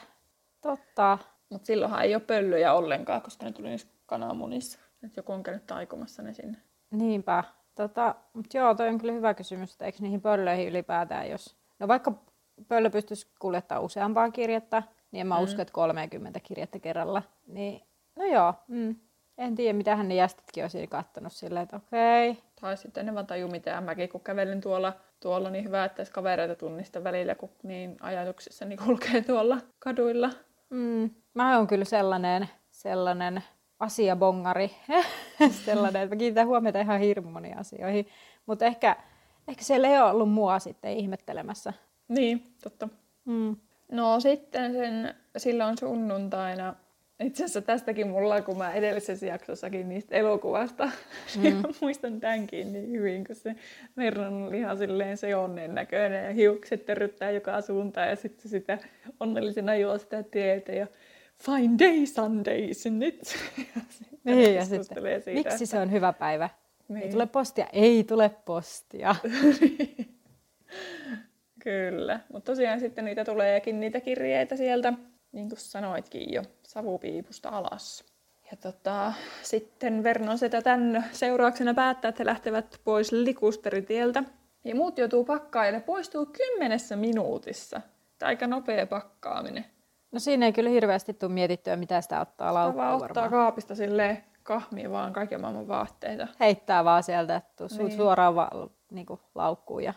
[0.62, 1.17] Totta.
[1.49, 4.79] Mutta silloinhan ei ole pöllöjä ollenkaan, koska ne tuli niissä kananmunissa.
[5.03, 6.58] Että joku on käynyt taikomassa ne sinne.
[6.93, 7.43] Niinpä.
[7.75, 11.56] Tota, mutta joo, toi on kyllä hyvä kysymys, että eikö niihin pöllöihin ylipäätään, jos...
[11.79, 12.12] No vaikka
[12.67, 15.43] pöllö pystyisi kuljettaa useampaa kirjettä, niin en mä mm.
[15.43, 17.23] usko, että 30 kirjettä kerralla.
[17.47, 17.82] Niin,
[18.15, 18.95] no joo, mm.
[19.38, 22.29] en tiedä, mitä hän ne jästitkin olisi kattonut silleen, että okei.
[22.29, 22.43] Okay.
[22.62, 23.84] Tai sitten ne vaan taju mitään.
[23.84, 28.79] Mäkin kun kävelin tuolla, tuolla niin hyvä, että kavereita tunnista välillä, kun niin ajatuksissa niin
[28.86, 30.29] kulkee tuolla kaduilla.
[30.69, 31.10] Mm.
[31.34, 33.43] Mä oon kyllä sellainen, sellainen
[33.79, 34.71] asiabongari,
[35.65, 38.08] sellainen, että mä kiinnitän huomiota ihan hirmu moniin asioihin.
[38.46, 38.96] Mutta ehkä,
[39.48, 41.74] ehkä siellä ei ole ollut mua sitten ihmettelemässä.
[42.08, 42.89] Niin, totta.
[43.26, 43.56] Mm.
[43.91, 46.76] No sitten sen, silloin sunnuntaina,
[47.19, 50.86] itse asiassa tästäkin mulla, kun mä edellisessä jaksossakin niistä elokuvasta,
[51.43, 51.64] mm.
[51.82, 53.55] muistan tämänkin niin hyvin, kun se
[53.97, 58.78] Vernon oli ihan silleen se onnen näköinen ja hiukset törryttää joka suuntaan ja sitten sitä
[59.20, 60.88] onnellisena juo sitä tietä ja
[61.46, 63.36] fine day Sunday, isn't it?
[64.24, 66.50] niin, ja sitten, siitä, miksi se on hyvä päivä?
[66.88, 67.04] Niin.
[67.04, 69.16] Ei tule postia, ei tule postia.
[71.64, 74.94] Kyllä, mutta tosiaan sitten niitä tuleekin niitä kirjeitä sieltä,
[75.32, 78.06] niin kuin sanoitkin jo, savupiipusta alas.
[78.52, 84.24] Ja tota, sitten Vernon setä tämän seurauksena päättää, että he lähtevät pois likusteritieltä.
[84.64, 85.28] Ja muut joutuu
[85.72, 87.82] ne poistuu kymmenessä minuutissa.
[88.20, 89.66] Tämä aika nopea pakkaaminen.
[90.14, 93.32] No siinä ei kyllä hirveästi tule mietittyä, mitä sitä ottaa Sitä laukkuun vaan ottaa varmaan.
[93.32, 96.28] kaapista silleen kahmia vaan kaiken maailman vaatteita.
[96.39, 97.78] Heittää vaan sieltä, että niin.
[97.78, 97.97] Niin.
[97.97, 99.84] suoraan va- niinku, laukkuun.
[99.84, 99.93] Ja...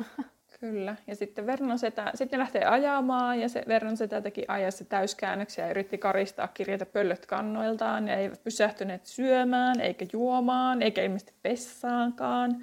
[0.60, 0.96] Kyllä.
[1.06, 5.70] Ja sitten Vernon setä, sitten lähtee ajamaan ja se Vernon setä teki ajassa täyskäännöksiä ja
[5.70, 12.56] yritti karistaa kirjata pöllöt kannoiltaan ja eivät pysähtyneet syömään eikä juomaan eikä ilmeisesti vessaankaan.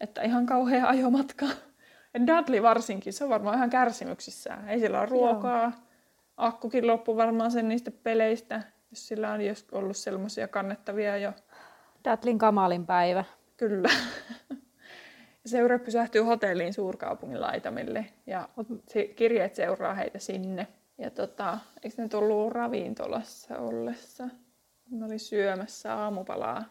[0.00, 1.46] Että ihan kauhea ajomatka.
[2.14, 4.68] Ja Dudley varsinkin, se on varmaan ihan kärsimyksissään.
[4.68, 5.72] Ei sillä ole ruokaa.
[6.40, 11.32] Akkukin loppu varmaan sen niistä peleistä, jos sillä on jos ollut sellaisia kannettavia jo.
[12.04, 13.24] Datlin kamalin päivä.
[13.56, 13.88] Kyllä.
[15.46, 18.48] Seura pysähtyy hotelliin suurkaupungin laitamille ja
[18.86, 20.66] se, kirjeet seuraa heitä sinne.
[20.98, 24.28] Ja tota, eikö ne tullut ravintolassa ollessa?
[24.90, 26.64] Ne oli syömässä aamupalaa.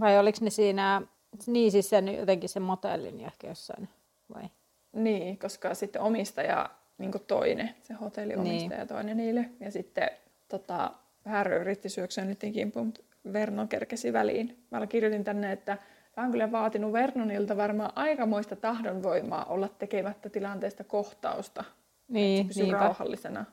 [0.00, 1.02] Vai oliko ne siinä,
[1.46, 3.88] niin siis sen, jotenkin sen motellin ehkä jossain,
[4.34, 4.44] vai?
[4.92, 8.88] Niin, koska sitten omistaja, niin toinen, se hotelliomistaja niin.
[8.88, 9.50] toinen niille.
[9.60, 10.10] Ja sitten
[10.48, 10.90] tota,
[11.24, 13.00] Harry yritti syöksyä niiden kimppuun, mutta
[13.32, 14.64] Vernon kerkesi väliin.
[14.70, 15.78] Mä kirjoitin tänne, että
[16.12, 21.64] tämä on kyllä vaatinut Vernonilta varmaan aikamoista tahdonvoimaa olla tekemättä tilanteesta kohtausta.
[22.08, 22.78] Niin, niinpä.
[22.78, 23.44] rauhallisena.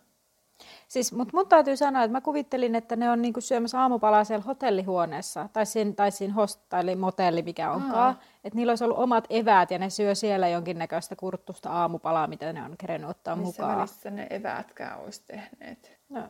[0.90, 4.44] Siis, mutta mun täytyy sanoa, että mä kuvittelin, että ne on niinku syömässä aamupalaa siellä
[4.44, 8.20] hotellihuoneessa, tai siinä, tai siinä host, tai motelli, mikä onkaan.
[8.44, 12.64] Että niillä olisi ollut omat eväät, ja ne syö siellä jonkinnäköistä kurttusta aamupalaa, mitä ne
[12.64, 13.78] on kerennyt ottaa Missä mukaan.
[13.78, 16.00] välissä ne eväätkään olisi tehneet?
[16.10, 16.24] No,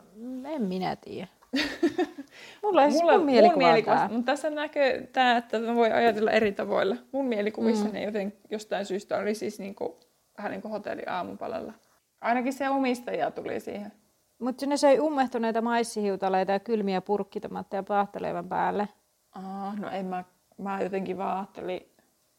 [0.48, 1.28] en minä tiedä.
[2.62, 5.92] Mulla ei siis Mulla, mun mielikuva, mun on mutta tässä näkyy tämä, että mä voi
[5.92, 6.96] ajatella eri tavoilla.
[7.12, 7.92] Mun mielikuvissa Mm.
[7.92, 10.00] ne joten jostain syystä oli siis niinku,
[10.38, 11.72] vähän niin kuin hotelli aamupalalla.
[12.20, 13.92] Ainakin se omistaja tuli siihen.
[14.40, 18.88] Mutta ne söi ummehtuneita maissihiutaleita ja kylmiä purkkitomaatteja paahteleivän päälle.
[19.32, 20.24] Aa, no en mä,
[20.58, 21.80] mä jotenkin vaan ajattelin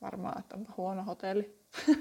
[0.02, 1.56] varmaan, että onpa huono hotelli.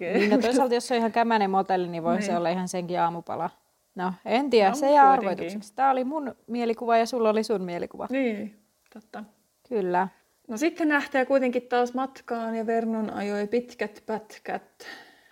[0.00, 2.38] Niin, no toisaalta jos se on ihan kämänen motelli, niin voi se Niin.
[2.38, 3.50] olla ihan senkin aamupala.
[3.94, 5.72] No, en tiedä, No, se jää arvoitukseksi.
[5.74, 8.06] Tämä oli mun mielikuva ja sulla oli sun mielikuva.
[8.10, 8.58] Niin,
[8.94, 9.24] totta.
[9.68, 10.08] Kyllä.
[10.48, 14.86] No sitten lähtee kuitenkin taas matkaan ja Vernon ajoi pitkät pätkät.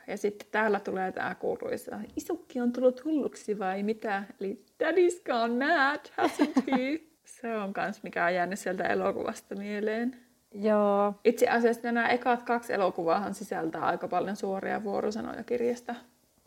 [0.07, 4.25] Ja sitten täällä tulee tämä kuuluisa, isukki on tullut hulluksi vai mitä?
[4.41, 7.01] Eli Daddy's gone mad, hasn't he?
[7.25, 10.17] Se on kans mikä on jäänyt sieltä elokuvasta mieleen.
[10.55, 15.95] Joo, Itse asiassa nämä ekat kaksi elokuvaahan sisältää aika paljon suoria vuorosanoja kirjasta.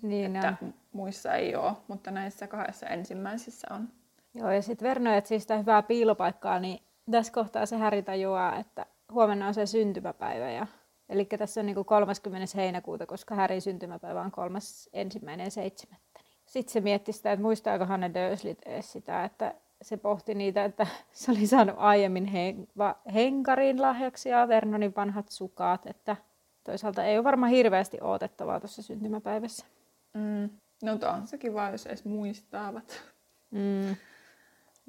[0.02, 0.74] niin Että on.
[0.92, 3.90] muissa ei ole, mutta näissä kahdessa ensimmäisissä on.
[4.34, 6.80] Joo, ja sitten Verno etsii sitä hyvää piilopaikkaa, niin
[7.12, 10.52] tässä kohtaa se Häri tajuaa, että huomenna on se syntymäpäivä.
[10.52, 10.68] Ja...
[11.10, 12.48] Eli tässä on niin 30.
[12.56, 14.32] heinäkuuta, koska Härin syntymäpäivä on
[15.92, 15.96] 31.7.
[16.46, 20.88] Sitten se mietti sitä, että muistaakohan ne Dursleyt edes sitä, että se pohti niitä, että
[21.12, 26.16] se oli saanut aiemmin hen- va- henkarin lahjaksi ja Vernonin vanhat sukat, että
[26.64, 29.66] toisaalta ei ole varmaan hirveästi odotettavaa tuossa syntymäpäivässä.
[30.14, 30.50] Mm.
[30.84, 33.02] No on se kiva, jos edes muistaavat.
[33.52, 33.96] Mm.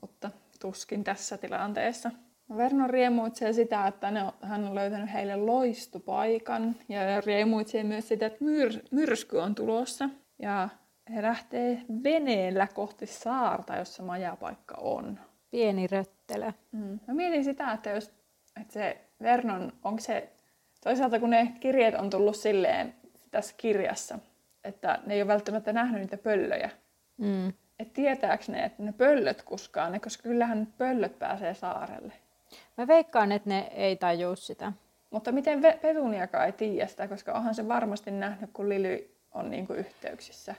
[0.01, 2.11] mutta tuskin tässä tilanteessa.
[2.57, 8.45] Vernon riemuitsee sitä, että ne hän on löytänyt heille loistupaikan ja riemuitsee myös sitä, että
[8.45, 10.09] myr, myrsky on tulossa.
[10.39, 10.69] Ja
[11.15, 15.19] he lähtee veneellä kohti saarta, jossa majapaikka on.
[15.51, 16.53] Pieni röttelö.
[16.73, 17.01] Mm.
[17.07, 18.11] Mä mietin sitä, että jos
[18.61, 20.29] että se Vernon, onko se
[20.85, 22.95] toisaalta kun ne kirjeet on tullut silleen
[23.31, 24.19] tässä kirjassa,
[24.65, 26.71] että ne ei ole välttämättä nähnyt niitä pöllöjä,
[27.19, 27.49] Mm.
[27.79, 32.13] että tietääkö ne, että ne pöllöt kuskaa ne, koska kyllähän pöllöt pääsee saarelle.
[32.77, 34.73] Mä veikkaan, että ne ei tajuu sitä.
[35.11, 39.73] Mutta miten Petuniakaan ei tiedä sitä, koska onhan se varmasti nähnyt, kun Lily on niinku
[39.73, 40.55] yhteyksissä.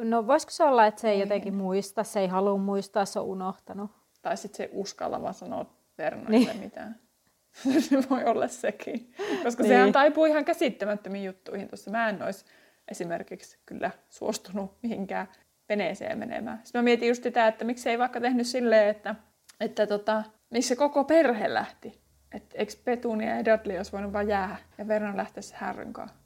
[0.00, 3.18] No voisiko se olla, että se ei Voi jotenkin muista, se ei halua muistaa, se
[3.20, 3.90] on unohtanut.
[4.22, 5.66] Tai sitten se ei uskalla vaan sanoa
[5.98, 6.62] Vernonille niin.
[6.62, 7.00] mitään.
[7.88, 9.14] se voi olla sekin.
[9.42, 9.68] Koska Niin.
[9.68, 9.78] niin.
[9.78, 11.68] sehän taipuu ihan käsittämättömiin juttuihin.
[11.68, 12.44] Tuossa mä en olisi
[12.88, 15.28] esimerkiksi kyllä suostunut mihinkään
[15.68, 16.60] veneeseen menemään.
[16.64, 19.14] Sitten mä mietin just sitä, että miksi ei vaikka tehnyt silleen, että,
[19.60, 20.22] että tota,
[20.52, 22.02] miksi se koko perhe lähti.
[22.34, 26.16] Että eikö Petunia ja Dudley olisi voinut vaan jäädä ja Vernon lähteä Harryn kanssa.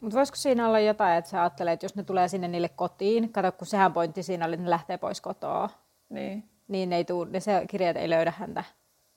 [0.00, 3.32] Mutta voisiko siinä olla jotain, että sä ajattelet, että jos ne tulee sinne niille kotiin,
[3.32, 5.70] kato kun sehän pointti siinä oli, että ne lähtee pois kotoa,
[6.08, 6.48] Niin.
[6.68, 8.64] niin ne, ei tuu, ne se kirjat ei löydä häntä.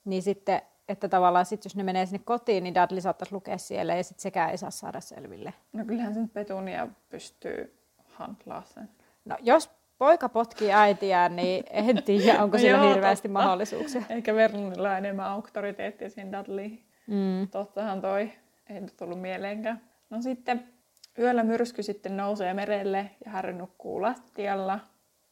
[0.04, 3.94] Niin sitten, että tavallaan sit, jos ne menee sinne kotiin, niin Dudley saattaisi lukea siellä
[3.94, 5.54] ja sitten sekään ei saa saada selville.
[5.72, 8.88] No kyllähän sen Petunia pystyy handlaa sen.
[9.24, 13.38] No jos poika potkii äitiään, niin en tiedä, onko No sillä joo, hirveästi totta.
[13.38, 14.02] mahdollisuuksia.
[14.08, 16.84] Eikä Vernonilla enemmän auktoriteettia siihen Dudleyin.
[17.06, 17.48] Mm.
[17.50, 18.30] Tottahan toi.
[18.70, 19.80] Ei nyt tullut mieleenkään.
[20.10, 20.64] No sitten
[21.18, 24.80] yöllä myrsky sitten nousee merelle ja Harry nukkuu lattialla.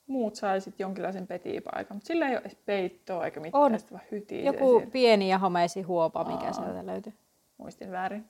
[0.07, 3.63] Muut sai sitten jonkinlaisen petipaikan, mutta sillä ei ole peittoa eikä mitään.
[3.63, 3.79] On.
[3.93, 6.53] Vaan hytii Joku pieni ja homeisi huopa, mikä Aa.
[6.53, 7.13] sieltä löytyy.
[7.59, 8.25] Muistin väärin.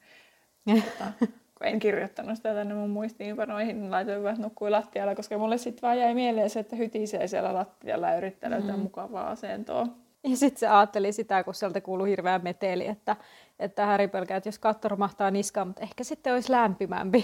[0.66, 1.12] Tota,
[1.64, 5.98] en kirjoittanut sitä tänne mun muistiinpanoihin, niin laitoin että nukkui lattialla, koska mulle sitten vaan
[5.98, 8.82] jäi mieleen se, että hytisee siellä lattialla ja yrittää löytää mm.
[8.82, 9.86] mukavaa asentoa.
[10.24, 13.16] Ja sitten se ajatteli sitä, kun sieltä kuuluu hirveä meteli, että,
[13.58, 17.22] että Häri pelkää, että jos katto romahtaa niskaan, mutta ehkä sitten olisi lämpimämpi.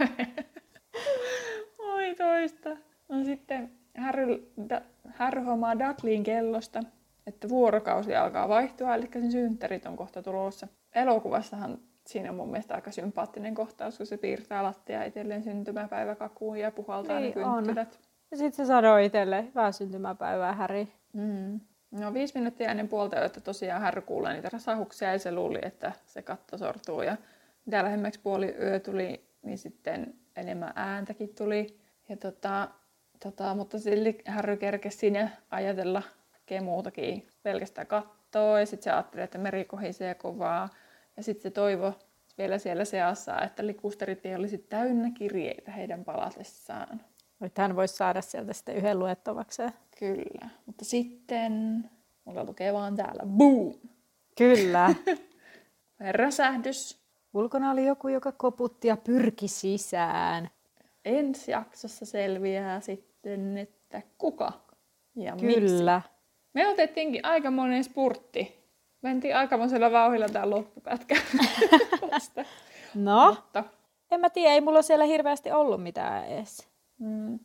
[1.94, 2.70] Oi toista.
[3.08, 4.80] No sitten Harry, da,
[5.14, 6.82] Harry hommaa Ducklin kellosta,
[7.26, 10.68] että vuorokausi alkaa vaihtua, eli sen synttärit on kohta tulossa.
[10.94, 16.70] Elokuvassahan siinä on mun mielestä aika sympaattinen kohtaus, kun se piirtää lattia itselleen syntymäpäiväkakuun ja
[16.70, 17.94] puhaltaa niin, ne kynttilät.
[17.94, 18.10] On.
[18.30, 20.88] Ja sitten se sanoo itselleen, hyvää syntymäpäivää, Häri.
[21.12, 21.60] Mm.
[21.90, 25.92] No viisi minuuttia ennen puolta että tosiaan Harry kuulee niitä rasahuksia ja se luuli, että
[26.06, 27.02] se katto sortuu.
[27.02, 27.16] Ja
[27.66, 31.80] mitä lähemmäksi puoli yö tuli, niin sitten enemmän ääntäkin tuli.
[32.08, 32.68] Ja tota,
[33.22, 36.02] tota, mutta silti Harry kerkesi sinne ajatella
[36.62, 38.60] muutakin pelkästään kattoa.
[38.60, 40.68] Ja sitten se ajatteli, että meri kohisee kovaa.
[41.20, 41.92] Ja sitten se toivo
[42.38, 47.00] vielä siellä seassa, että likusterit ei olisi täynnä kirjeitä heidän palatessaan.
[47.40, 49.72] Että hän voisi saada sieltä sitten yhden luettavakseen.
[49.98, 51.84] Kyllä, mutta sitten
[52.24, 53.74] mulla lukee vaan täällä boom.
[54.38, 54.94] Kyllä.
[56.12, 57.00] Räsähdys.
[57.34, 60.50] Ulkona oli joku, joka koputti ja pyrki sisään.
[61.04, 64.52] Ensi jaksossa selviää sitten, että kuka
[65.16, 65.46] ja Kyllä.
[65.46, 65.84] miksi.
[66.54, 68.59] Me otettiinkin aika monen spurtti.
[69.02, 71.14] Mentiin aikamoisella vauhilla tämä loppupätkä
[72.94, 73.64] No, Mutta...
[74.10, 76.68] en mä tiedä, ei mulla siellä hirveästi ollut mitään edes.
[76.98, 77.38] Mm.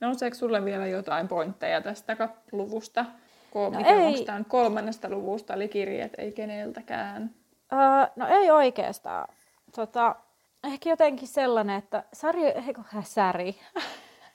[0.00, 3.04] Nouseeko sulle vielä jotain pointteja tästä luvusta?
[3.50, 4.06] Ko- no mikä, ei.
[4.06, 7.30] Onko tämä kolmannesta luvusta, eli kirjeet ei keneltäkään?
[7.72, 9.28] Uh, no ei oikeastaan.
[9.76, 10.16] Tota,
[10.64, 13.56] ehkä jotenkin sellainen, että Sari, eikö Säri,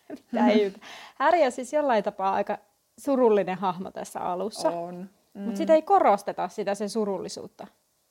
[0.09, 0.74] mitä ei
[1.20, 2.57] Häri on siis jollain tapaa aika
[2.97, 4.70] surullinen hahmo tässä alussa.
[4.70, 5.09] On.
[5.36, 5.42] Mm.
[5.42, 7.68] Mutta sitä ei korosteta sitä sen surullisuutta.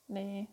[0.07, 0.49] Niin.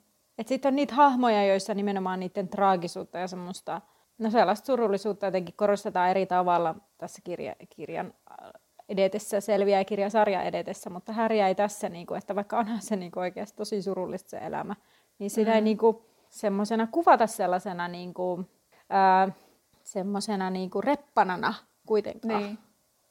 [0.47, 3.81] Sitten on niitä hahmoja, joissa nimenomaan niiden traagisuutta ja semmoista,
[4.19, 8.51] no sellaista surullisuutta jotenkin korostetaan eri tavalla tässä kirja, kirjan äh,
[8.89, 13.13] edetessä, selviää kirjasarja edetessä, mutta Häriä ei tässä, niin kuin, että vaikka onhan se niin
[13.13, 14.77] kuin oikeasti tosi surullista se elämä,
[15.19, 15.55] niin sitä mm.
[15.55, 15.97] ei niin kuin,
[16.31, 18.51] semmoisena kuvata sellaisena niin kuin,
[18.91, 19.35] ää, äh,
[19.83, 21.55] semmoisena niin kuin reppanana
[21.87, 22.43] kuitenkaan.
[22.43, 22.59] Niin.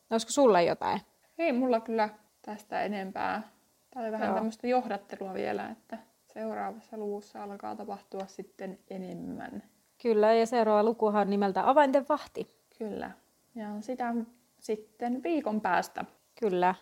[0.09, 1.01] Olisiko sulle jotain?
[1.37, 2.09] Ei mulla kyllä
[2.41, 3.49] tästä enempää.
[3.91, 4.35] Tämä oli vähän Joo.
[4.35, 5.97] tämmöistä johdattelua vielä, että
[6.33, 9.63] seuraavassa luvussa alkaa tapahtua sitten enemmän.
[10.01, 12.47] Kyllä, ja seuraava lukuhan on nimeltä Avainten vahti.
[12.77, 13.11] Kyllä,
[13.55, 14.13] ja sitä
[14.59, 16.05] sitten viikon päästä.
[16.39, 16.75] Kyllä.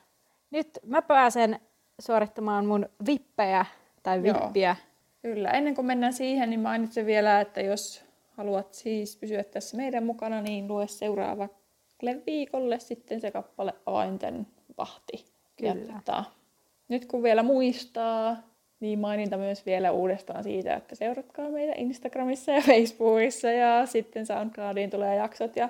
[0.51, 1.59] Nyt mä pääsen
[1.99, 3.65] suorittamaan mun vippejä
[4.03, 4.75] tai vippiä.
[4.79, 4.89] Joo.
[5.21, 8.05] Kyllä, ennen kuin mennään siihen, niin mainitsen vielä, että jos
[8.37, 14.47] haluat siis pysyä tässä meidän mukana, niin lue seuraavalle viikolle sitten se kappale Avainten
[14.77, 15.38] vahti.
[15.59, 15.93] Kyllä.
[15.93, 16.23] Ja, tota,
[16.87, 18.37] nyt kun vielä muistaa,
[18.79, 24.89] niin maininta myös vielä uudestaan siitä, että seuratkaa meitä Instagramissa ja Facebookissa ja sitten SoundCloudiin
[24.89, 25.69] tulee jaksot ja,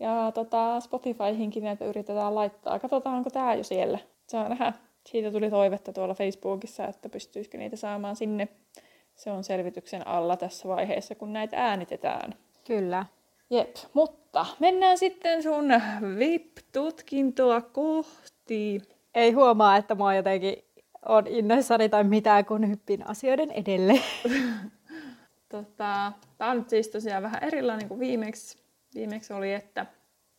[0.00, 2.78] ja tota, Spotifyhinkin näitä yritetään laittaa.
[2.78, 3.98] Katsotaan, onko tämä jo siellä.
[4.26, 4.72] Saa nähdä.
[5.06, 8.48] Siitä tuli toivetta tuolla Facebookissa, että pystyisikö niitä saamaan sinne.
[9.14, 12.34] Se on selvityksen alla tässä vaiheessa, kun näitä äänitetään.
[12.66, 13.06] Kyllä.
[13.50, 15.68] Jep, mutta mennään sitten sun
[16.18, 18.82] VIP-tutkintoa kohti.
[19.14, 20.56] Ei huomaa, että mä jotenkin
[21.06, 24.00] on innoissani tai mitään, kun hyppin asioiden edelle.
[25.52, 28.58] tota, Tämä on nyt siis tosiaan vähän erilainen kuin viimeksi.
[28.94, 29.86] Viimeksi oli, että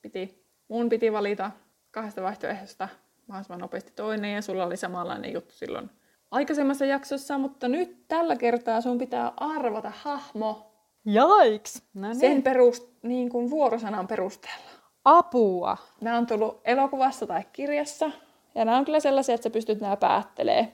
[0.02, 1.52] piti, mun piti valita
[1.92, 2.90] kahdesta vaihtoehdosta
[3.28, 5.90] mahdollisimman nopeasti toinen ja sulla oli samanlainen juttu silloin
[6.32, 10.72] aikaisemmassa jaksossa, mutta nyt tällä kertaa sun pitää arvata hahmo.
[11.06, 11.84] Jaiks!
[11.94, 12.20] No niin.
[12.20, 14.70] Sen perust, niin kuin vuorosanan perusteella.
[15.06, 15.78] Apua!
[16.02, 18.12] Nämä on tullut elokuvassa tai kirjassa.
[18.56, 20.74] Ja nämä on kyllä sellaisia, että sä pystyt nämä päättelee.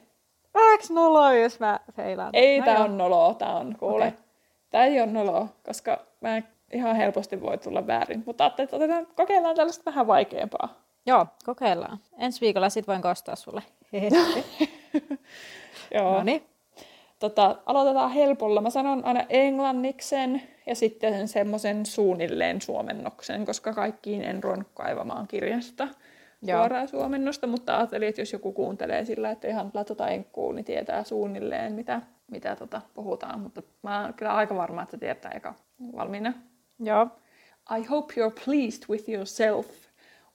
[0.54, 2.30] Vähäks noloa, jos mä feilaan?
[2.34, 2.84] Ei, no tää joo.
[2.84, 4.08] on noloa, tää on, kuule.
[4.08, 4.20] Okay.
[4.70, 6.42] Tää ei ole noloa, koska mä
[6.74, 8.24] ihan helposti voi tulla väärin.
[8.26, 10.82] Mutta ajattelin, että otetaan, kokeillaan tällaista vähän vaikeampaa.
[11.06, 11.98] Joo, kokeillaan.
[12.18, 13.64] Ensi viikolla sit voin kostaa sulle.
[15.96, 16.14] Joo.
[16.14, 16.44] Noniin.
[17.20, 18.62] Tota, aloitetaan helpolla.
[18.62, 25.88] Mä sanon aina englanniksen ja sitten semmoisen suunnilleen suomennoksen, koska kaikkiin en ruvennut kaivamaan kirjasta.
[26.42, 26.60] Joo.
[26.60, 31.04] suoraa suomennosta, mutta ajattelin, että jos joku kuuntelee sillä, että ihan latota enkkuun, niin tietää
[31.04, 33.40] suunnilleen, mitä, mitä tota, puhutaan.
[33.40, 35.54] Mutta mä oon kyllä aika varma, että se tietää eka
[35.96, 36.34] valmiina.
[36.80, 37.08] Joo.
[37.80, 39.68] I hope you're pleased with yourself.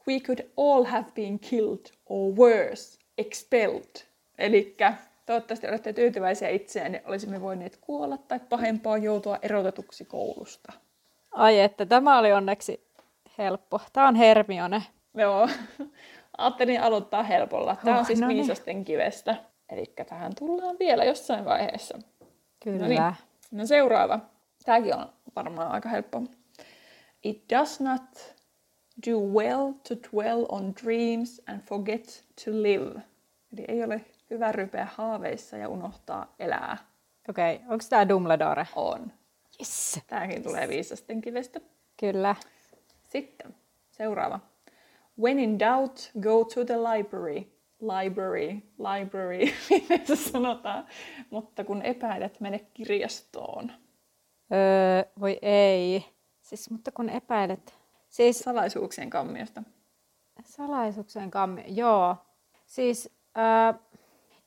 [0.09, 4.07] We could all have been killed or worse, expelled.
[4.39, 4.77] Eli
[5.27, 10.73] toivottavasti olette tyytyväisiä itseään, niin olisimme voineet kuolla tai pahempaa joutua erotetuksi koulusta.
[11.33, 12.87] Ai että, tämä oli onneksi
[13.39, 13.81] helppo.
[13.93, 14.83] Tämä on Hermione.
[15.15, 15.49] Joo.
[16.39, 17.77] Ajattelin aloittaa helpolla.
[17.85, 18.37] Tämä on siis no niin.
[18.37, 19.37] viisasten kivestä.
[19.69, 21.99] Eli tähän tullaan vielä jossain vaiheessa.
[22.65, 22.79] Kyllä.
[22.79, 23.15] No, niin.
[23.51, 24.21] no seuraava.
[24.65, 26.23] Tämäkin on varmaan aika helppo.
[27.23, 28.35] It does not
[29.07, 33.03] do well to dwell on dreams and forget to live.
[33.53, 36.77] Eli ei ole hyvä rypeä haaveissa ja unohtaa elää.
[37.29, 37.69] Okei, okay.
[37.69, 38.67] onko tämä Dumbledore?
[38.77, 39.13] On.
[39.61, 40.01] Yes.
[40.07, 41.61] Tämäkin tulee viisasten kivestä.
[42.01, 42.35] Kyllä.
[43.09, 43.55] Sitten
[43.91, 44.41] seuraava.
[45.23, 47.47] When in doubt, go to the library.
[47.81, 50.87] Library, library, miten se sanotaan.
[51.31, 53.73] Mutta kun epäilet, mene kirjastoon.
[54.53, 56.05] Öö, voi ei.
[56.41, 57.75] Siis, mutta kun epäilet...
[58.09, 59.63] Siis Salaisuuksien kammiosta.
[60.45, 62.17] salaisuuksien kammio, joo.
[62.67, 63.81] Siis öö,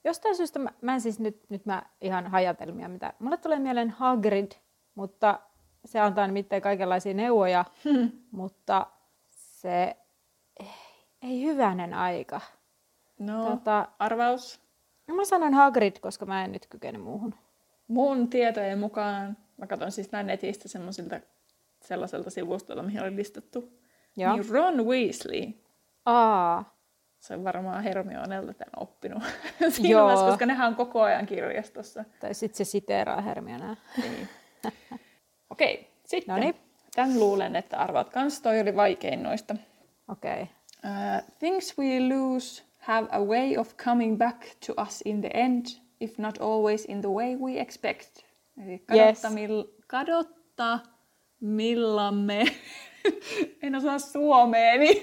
[0.04, 3.14] jostain syystä mä, mä en siis nyt, nyt mä ihan hajatelmia mitä.
[3.20, 4.52] Mulle tulee mieleen Hagrid,
[4.96, 5.40] mutta
[5.86, 7.66] se antaa nimittäin kaikenlaisia neuvoja,
[8.32, 8.88] mutta
[9.30, 9.96] se
[10.60, 10.68] ei,
[11.22, 12.42] ei hyvänen aika.
[13.20, 14.62] No, Tota, arvaus.
[15.08, 17.36] no mä sanon Hagrid, koska mä en nyt kykene muuhun.
[17.88, 21.20] Mun tietojen mukaan, mä katson siis näin netistä semmoisilta
[21.82, 23.80] sellaiselta sivustolta, mihin oli listattu.
[24.18, 24.34] Joo.
[24.36, 25.54] Niin Ron Weasley,
[26.06, 26.76] Aa,
[27.20, 29.24] se on varmaan Hermionelta tämän oppinut
[29.70, 30.04] siinä Joo.
[30.04, 32.06] vaiheessa, koska nehän on koko ajan kirjastossa.
[32.20, 33.76] tai sitten se siteeraa Hermionaa.
[34.02, 34.30] Niin.
[35.50, 36.36] Okei, sitten.
[36.36, 36.56] Noniin.
[36.96, 39.56] Tämän luulen, että arvaat kans, toi oli vaikein noista.
[40.12, 40.42] Okay.
[40.84, 45.66] Uh, things we lose have a way of coming back to us in the end,
[46.00, 48.24] if not always in the way we expect.
[48.64, 49.34] Eli kadotta, Yes.
[49.34, 50.80] mil, kadotta
[51.40, 52.44] millamme,
[53.64, 54.98] en osaa suomea, niin.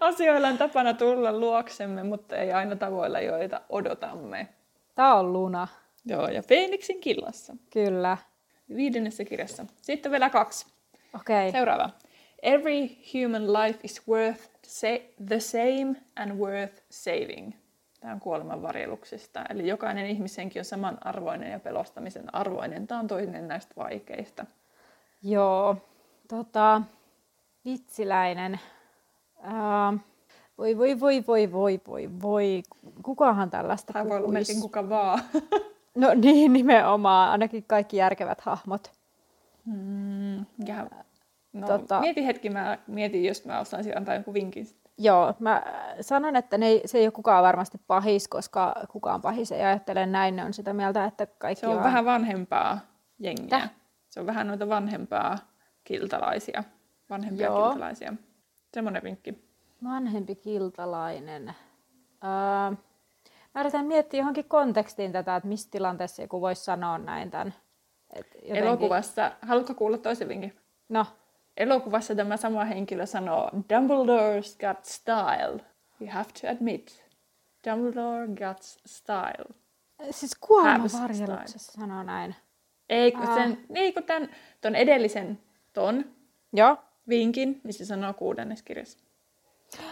[0.00, 4.48] Asioilla on tapana tulla luoksemme, mutta ei aina tavoilla, joita odotamme.
[4.94, 5.68] Tää on Luna.
[6.06, 7.56] Joo, ja Phoenixin killassa.
[7.72, 8.16] Kyllä.
[8.76, 9.66] Viidennessä kirjassa.
[9.82, 10.66] Sitten vielä kaksi.
[11.14, 11.48] Okei.
[11.48, 11.52] Okay.
[11.52, 11.90] Seuraava.
[12.42, 14.42] Every human life is worth
[15.26, 17.54] the same and worth saving.
[18.00, 19.44] Tämä on kuoleman varjeluksista.
[19.50, 22.86] Eli jokainen ihmishenki on samanarvoinen ja pelostamisen arvoinen.
[22.86, 24.46] Tämä on toinen näistä vaikeista.
[25.22, 25.76] Joo.
[26.28, 26.82] Tota,
[27.64, 28.60] vitsiläinen.
[29.38, 30.00] Uh,
[30.58, 32.62] voi, voi, voi, voi, voi, voi, voi.
[33.02, 35.22] Kukahan tällaista Tämä voi olla melkein kuka vaan.
[35.94, 37.30] No niin, nimenomaan.
[37.30, 38.92] Ainakin kaikki järkevät hahmot.
[39.64, 40.86] Mm, ja,
[41.52, 42.00] no, Tota-.
[42.00, 44.66] Mieti hetki, mä mietin, jos mä osaisin antaa jonkun vinkin.
[44.98, 45.62] Joo, mä
[46.00, 50.06] sanon, että ne ei, se ei ole kukaan varmasti pahis, koska kukaan pahis ei ajattele
[50.06, 50.36] näin.
[50.36, 51.82] Ne on sitä mieltä, että kaikki Se on on...
[51.82, 52.80] vähän vanhempaa
[53.18, 53.48] jengiä.
[53.48, 53.70] Täh?
[54.08, 55.38] Se on vähän noita vanhempaa
[55.84, 56.64] kiltalaisia.
[57.10, 57.68] Vanhempia Joo.
[57.68, 58.14] kiltalaisia.
[58.74, 59.48] Semmoinen vinkki.
[59.84, 61.54] Vanhempi kiltalainen.
[62.24, 62.76] Öö,
[63.54, 67.54] mä yritän miettiä johonkin kontekstiin tätä, että missä tilanteessa joku voisi sanoa näin tämän.
[68.12, 68.56] Et jotenkin...
[68.56, 70.56] Elokuvassa, haluatko kuulla toisen vinkin?
[70.88, 71.06] No,
[71.58, 75.64] Elokuvassa tämä sama henkilö sanoo, Dumbledore's got style.
[76.00, 77.04] You have to admit.
[77.70, 79.54] Dumbledore got style.
[80.10, 82.34] siis Have kuolemanvarjeluksessa sanoo näin.
[82.88, 84.28] Ei, kun sen, niin kun tämän,
[84.60, 85.40] ton edellisen
[85.72, 86.04] ton
[86.52, 86.76] Joo.
[87.08, 88.98] vinkin, niin se sanoo kuudennes kirjassa.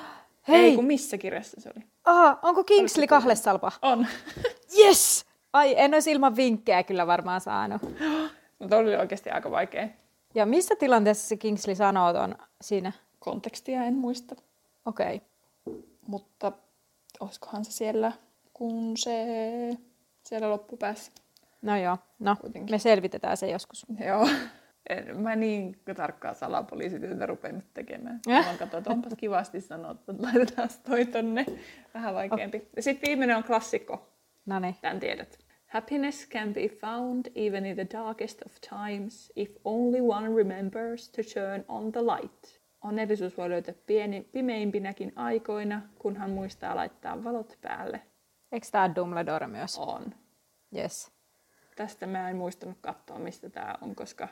[0.48, 0.64] Hei!
[0.64, 1.84] Ei, kun missä kirjassa se oli?
[2.04, 3.72] Aha, onko Kingsley kahlesalpa?
[3.82, 4.06] On.
[4.78, 5.26] Yes!
[5.52, 7.82] Ai, en olisi ilman vinkkejä kyllä varmaan saanut.
[8.58, 9.88] Mutta oli oikeasti aika vaikea.
[10.36, 12.92] Ja missä tilanteessa se Kingsley sanoo ton siinä?
[13.18, 14.36] Kontekstia en muista.
[14.86, 15.20] Okei.
[15.66, 15.82] Okay.
[16.06, 16.52] Mutta
[17.20, 18.12] olisikohan se siellä,
[18.54, 19.26] kun se
[20.22, 21.12] siellä loppupäässä.
[21.62, 22.74] No joo, no Kuitenkin.
[22.74, 23.86] me selvitetään se joskus.
[24.06, 24.28] Joo.
[24.88, 28.20] En, mä niin tarkkaa salapoliisityötä rupean nyt tekemään.
[28.30, 28.46] Äh.
[28.46, 31.46] Mä katsoin, että onpas kivasti sanottu, että laitetaan toi tonne.
[31.94, 32.68] Vähän vaikeampi.
[32.76, 34.08] Ja sitten viimeinen on klassikko.
[34.46, 34.76] No niin.
[34.80, 35.45] Tämän tiedät.
[35.66, 41.22] Happiness can be found even in the darkest of times if only one remembers to
[41.22, 42.60] turn on the light.
[42.84, 48.02] Onnellisuus voi löytää pieni, pimeimpinäkin aikoina, kunhan muistaa laittaa valot päälle.
[48.52, 49.78] Eikö tää Dumbledore myös?
[49.78, 50.14] On.
[50.76, 51.12] Yes.
[51.76, 54.28] Tästä mä en muistanut katsoa, mistä tämä on, koska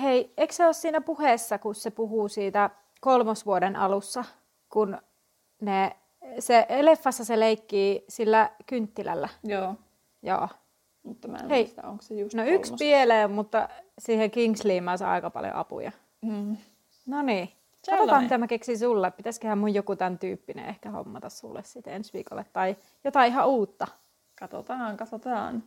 [0.00, 2.70] Hei, eikö se ole siinä puheessa, kun se puhuu siitä
[3.00, 4.24] kolmosvuoden alussa,
[4.68, 4.98] kun
[5.60, 5.96] ne,
[6.38, 9.28] se leffassa se leikkii sillä kynttilällä.
[9.44, 9.74] joo,
[10.22, 10.48] Joo.
[11.06, 11.62] Mutta mä en Hei.
[11.62, 12.78] muista, onko se just No yksi kolmos.
[12.78, 15.92] pieleen, mutta siihen Kingsleyin mä saan aika paljon apuja.
[16.22, 16.56] Mm.
[17.06, 17.48] No niin.
[17.90, 19.10] Katsotaan, mitä mä keksin sulle.
[19.10, 22.44] Pitäisiköhän mun joku tämän tyyppinen ehkä hommata sulle sitten ensi viikolle.
[22.52, 23.86] Tai jotain ihan uutta.
[24.40, 25.62] Katsotaan, katsotaan.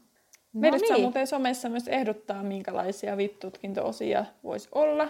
[0.54, 1.04] No Meidät saa niin.
[1.04, 5.08] muuten somessa myös ehdottaa, minkälaisia VIP-tutkinto-osia voisi olla.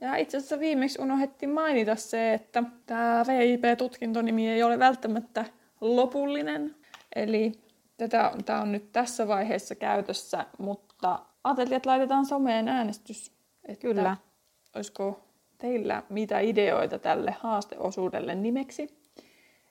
[0.00, 5.44] Ja itse asiassa viimeksi unohdettiin mainita se, että tämä VIP-tutkintonimi ei ole välttämättä
[5.80, 6.74] lopullinen.
[7.16, 7.52] Eli
[8.08, 13.32] tätä, tämä on nyt tässä vaiheessa käytössä, mutta ajateltiin, että laitetaan someen äänestys.
[13.64, 14.16] Että Kyllä.
[14.76, 15.20] Olisiko
[15.58, 19.02] teillä mitä ideoita tälle haasteosuudelle nimeksi?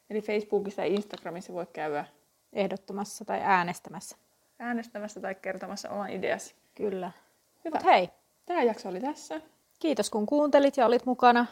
[0.09, 2.05] Eli Facebookissa ja Instagramissa voi käydä
[2.53, 4.17] Ehdottomassa tai äänestämässä.
[4.59, 6.55] äänestämässä tai kertomassa oman ideasi.
[6.75, 7.11] Kyllä.
[7.65, 7.77] Hyvä.
[7.77, 8.09] Mut hei,
[8.45, 9.41] Tämä jakso oli tässä.
[9.79, 11.45] kiitos kun kuuntelit ja olit mukana.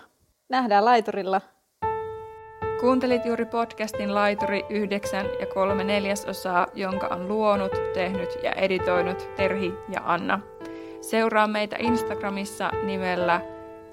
[0.50, 1.42] Nähdään laiturilla.
[2.80, 9.74] Kuuntelit juuri podcastin Laituri 9 ja 3 neljäsosaa, jonka on luonut, tehnyt ja editoinut Terhi
[9.90, 10.40] ja Anna.
[11.02, 13.42] Seuraa meitä Instagramissa nimellä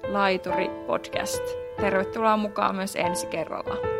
[0.07, 1.43] Laituri Podcast.
[1.81, 3.96] Tervetuloa mukaan myös ensi kerralla.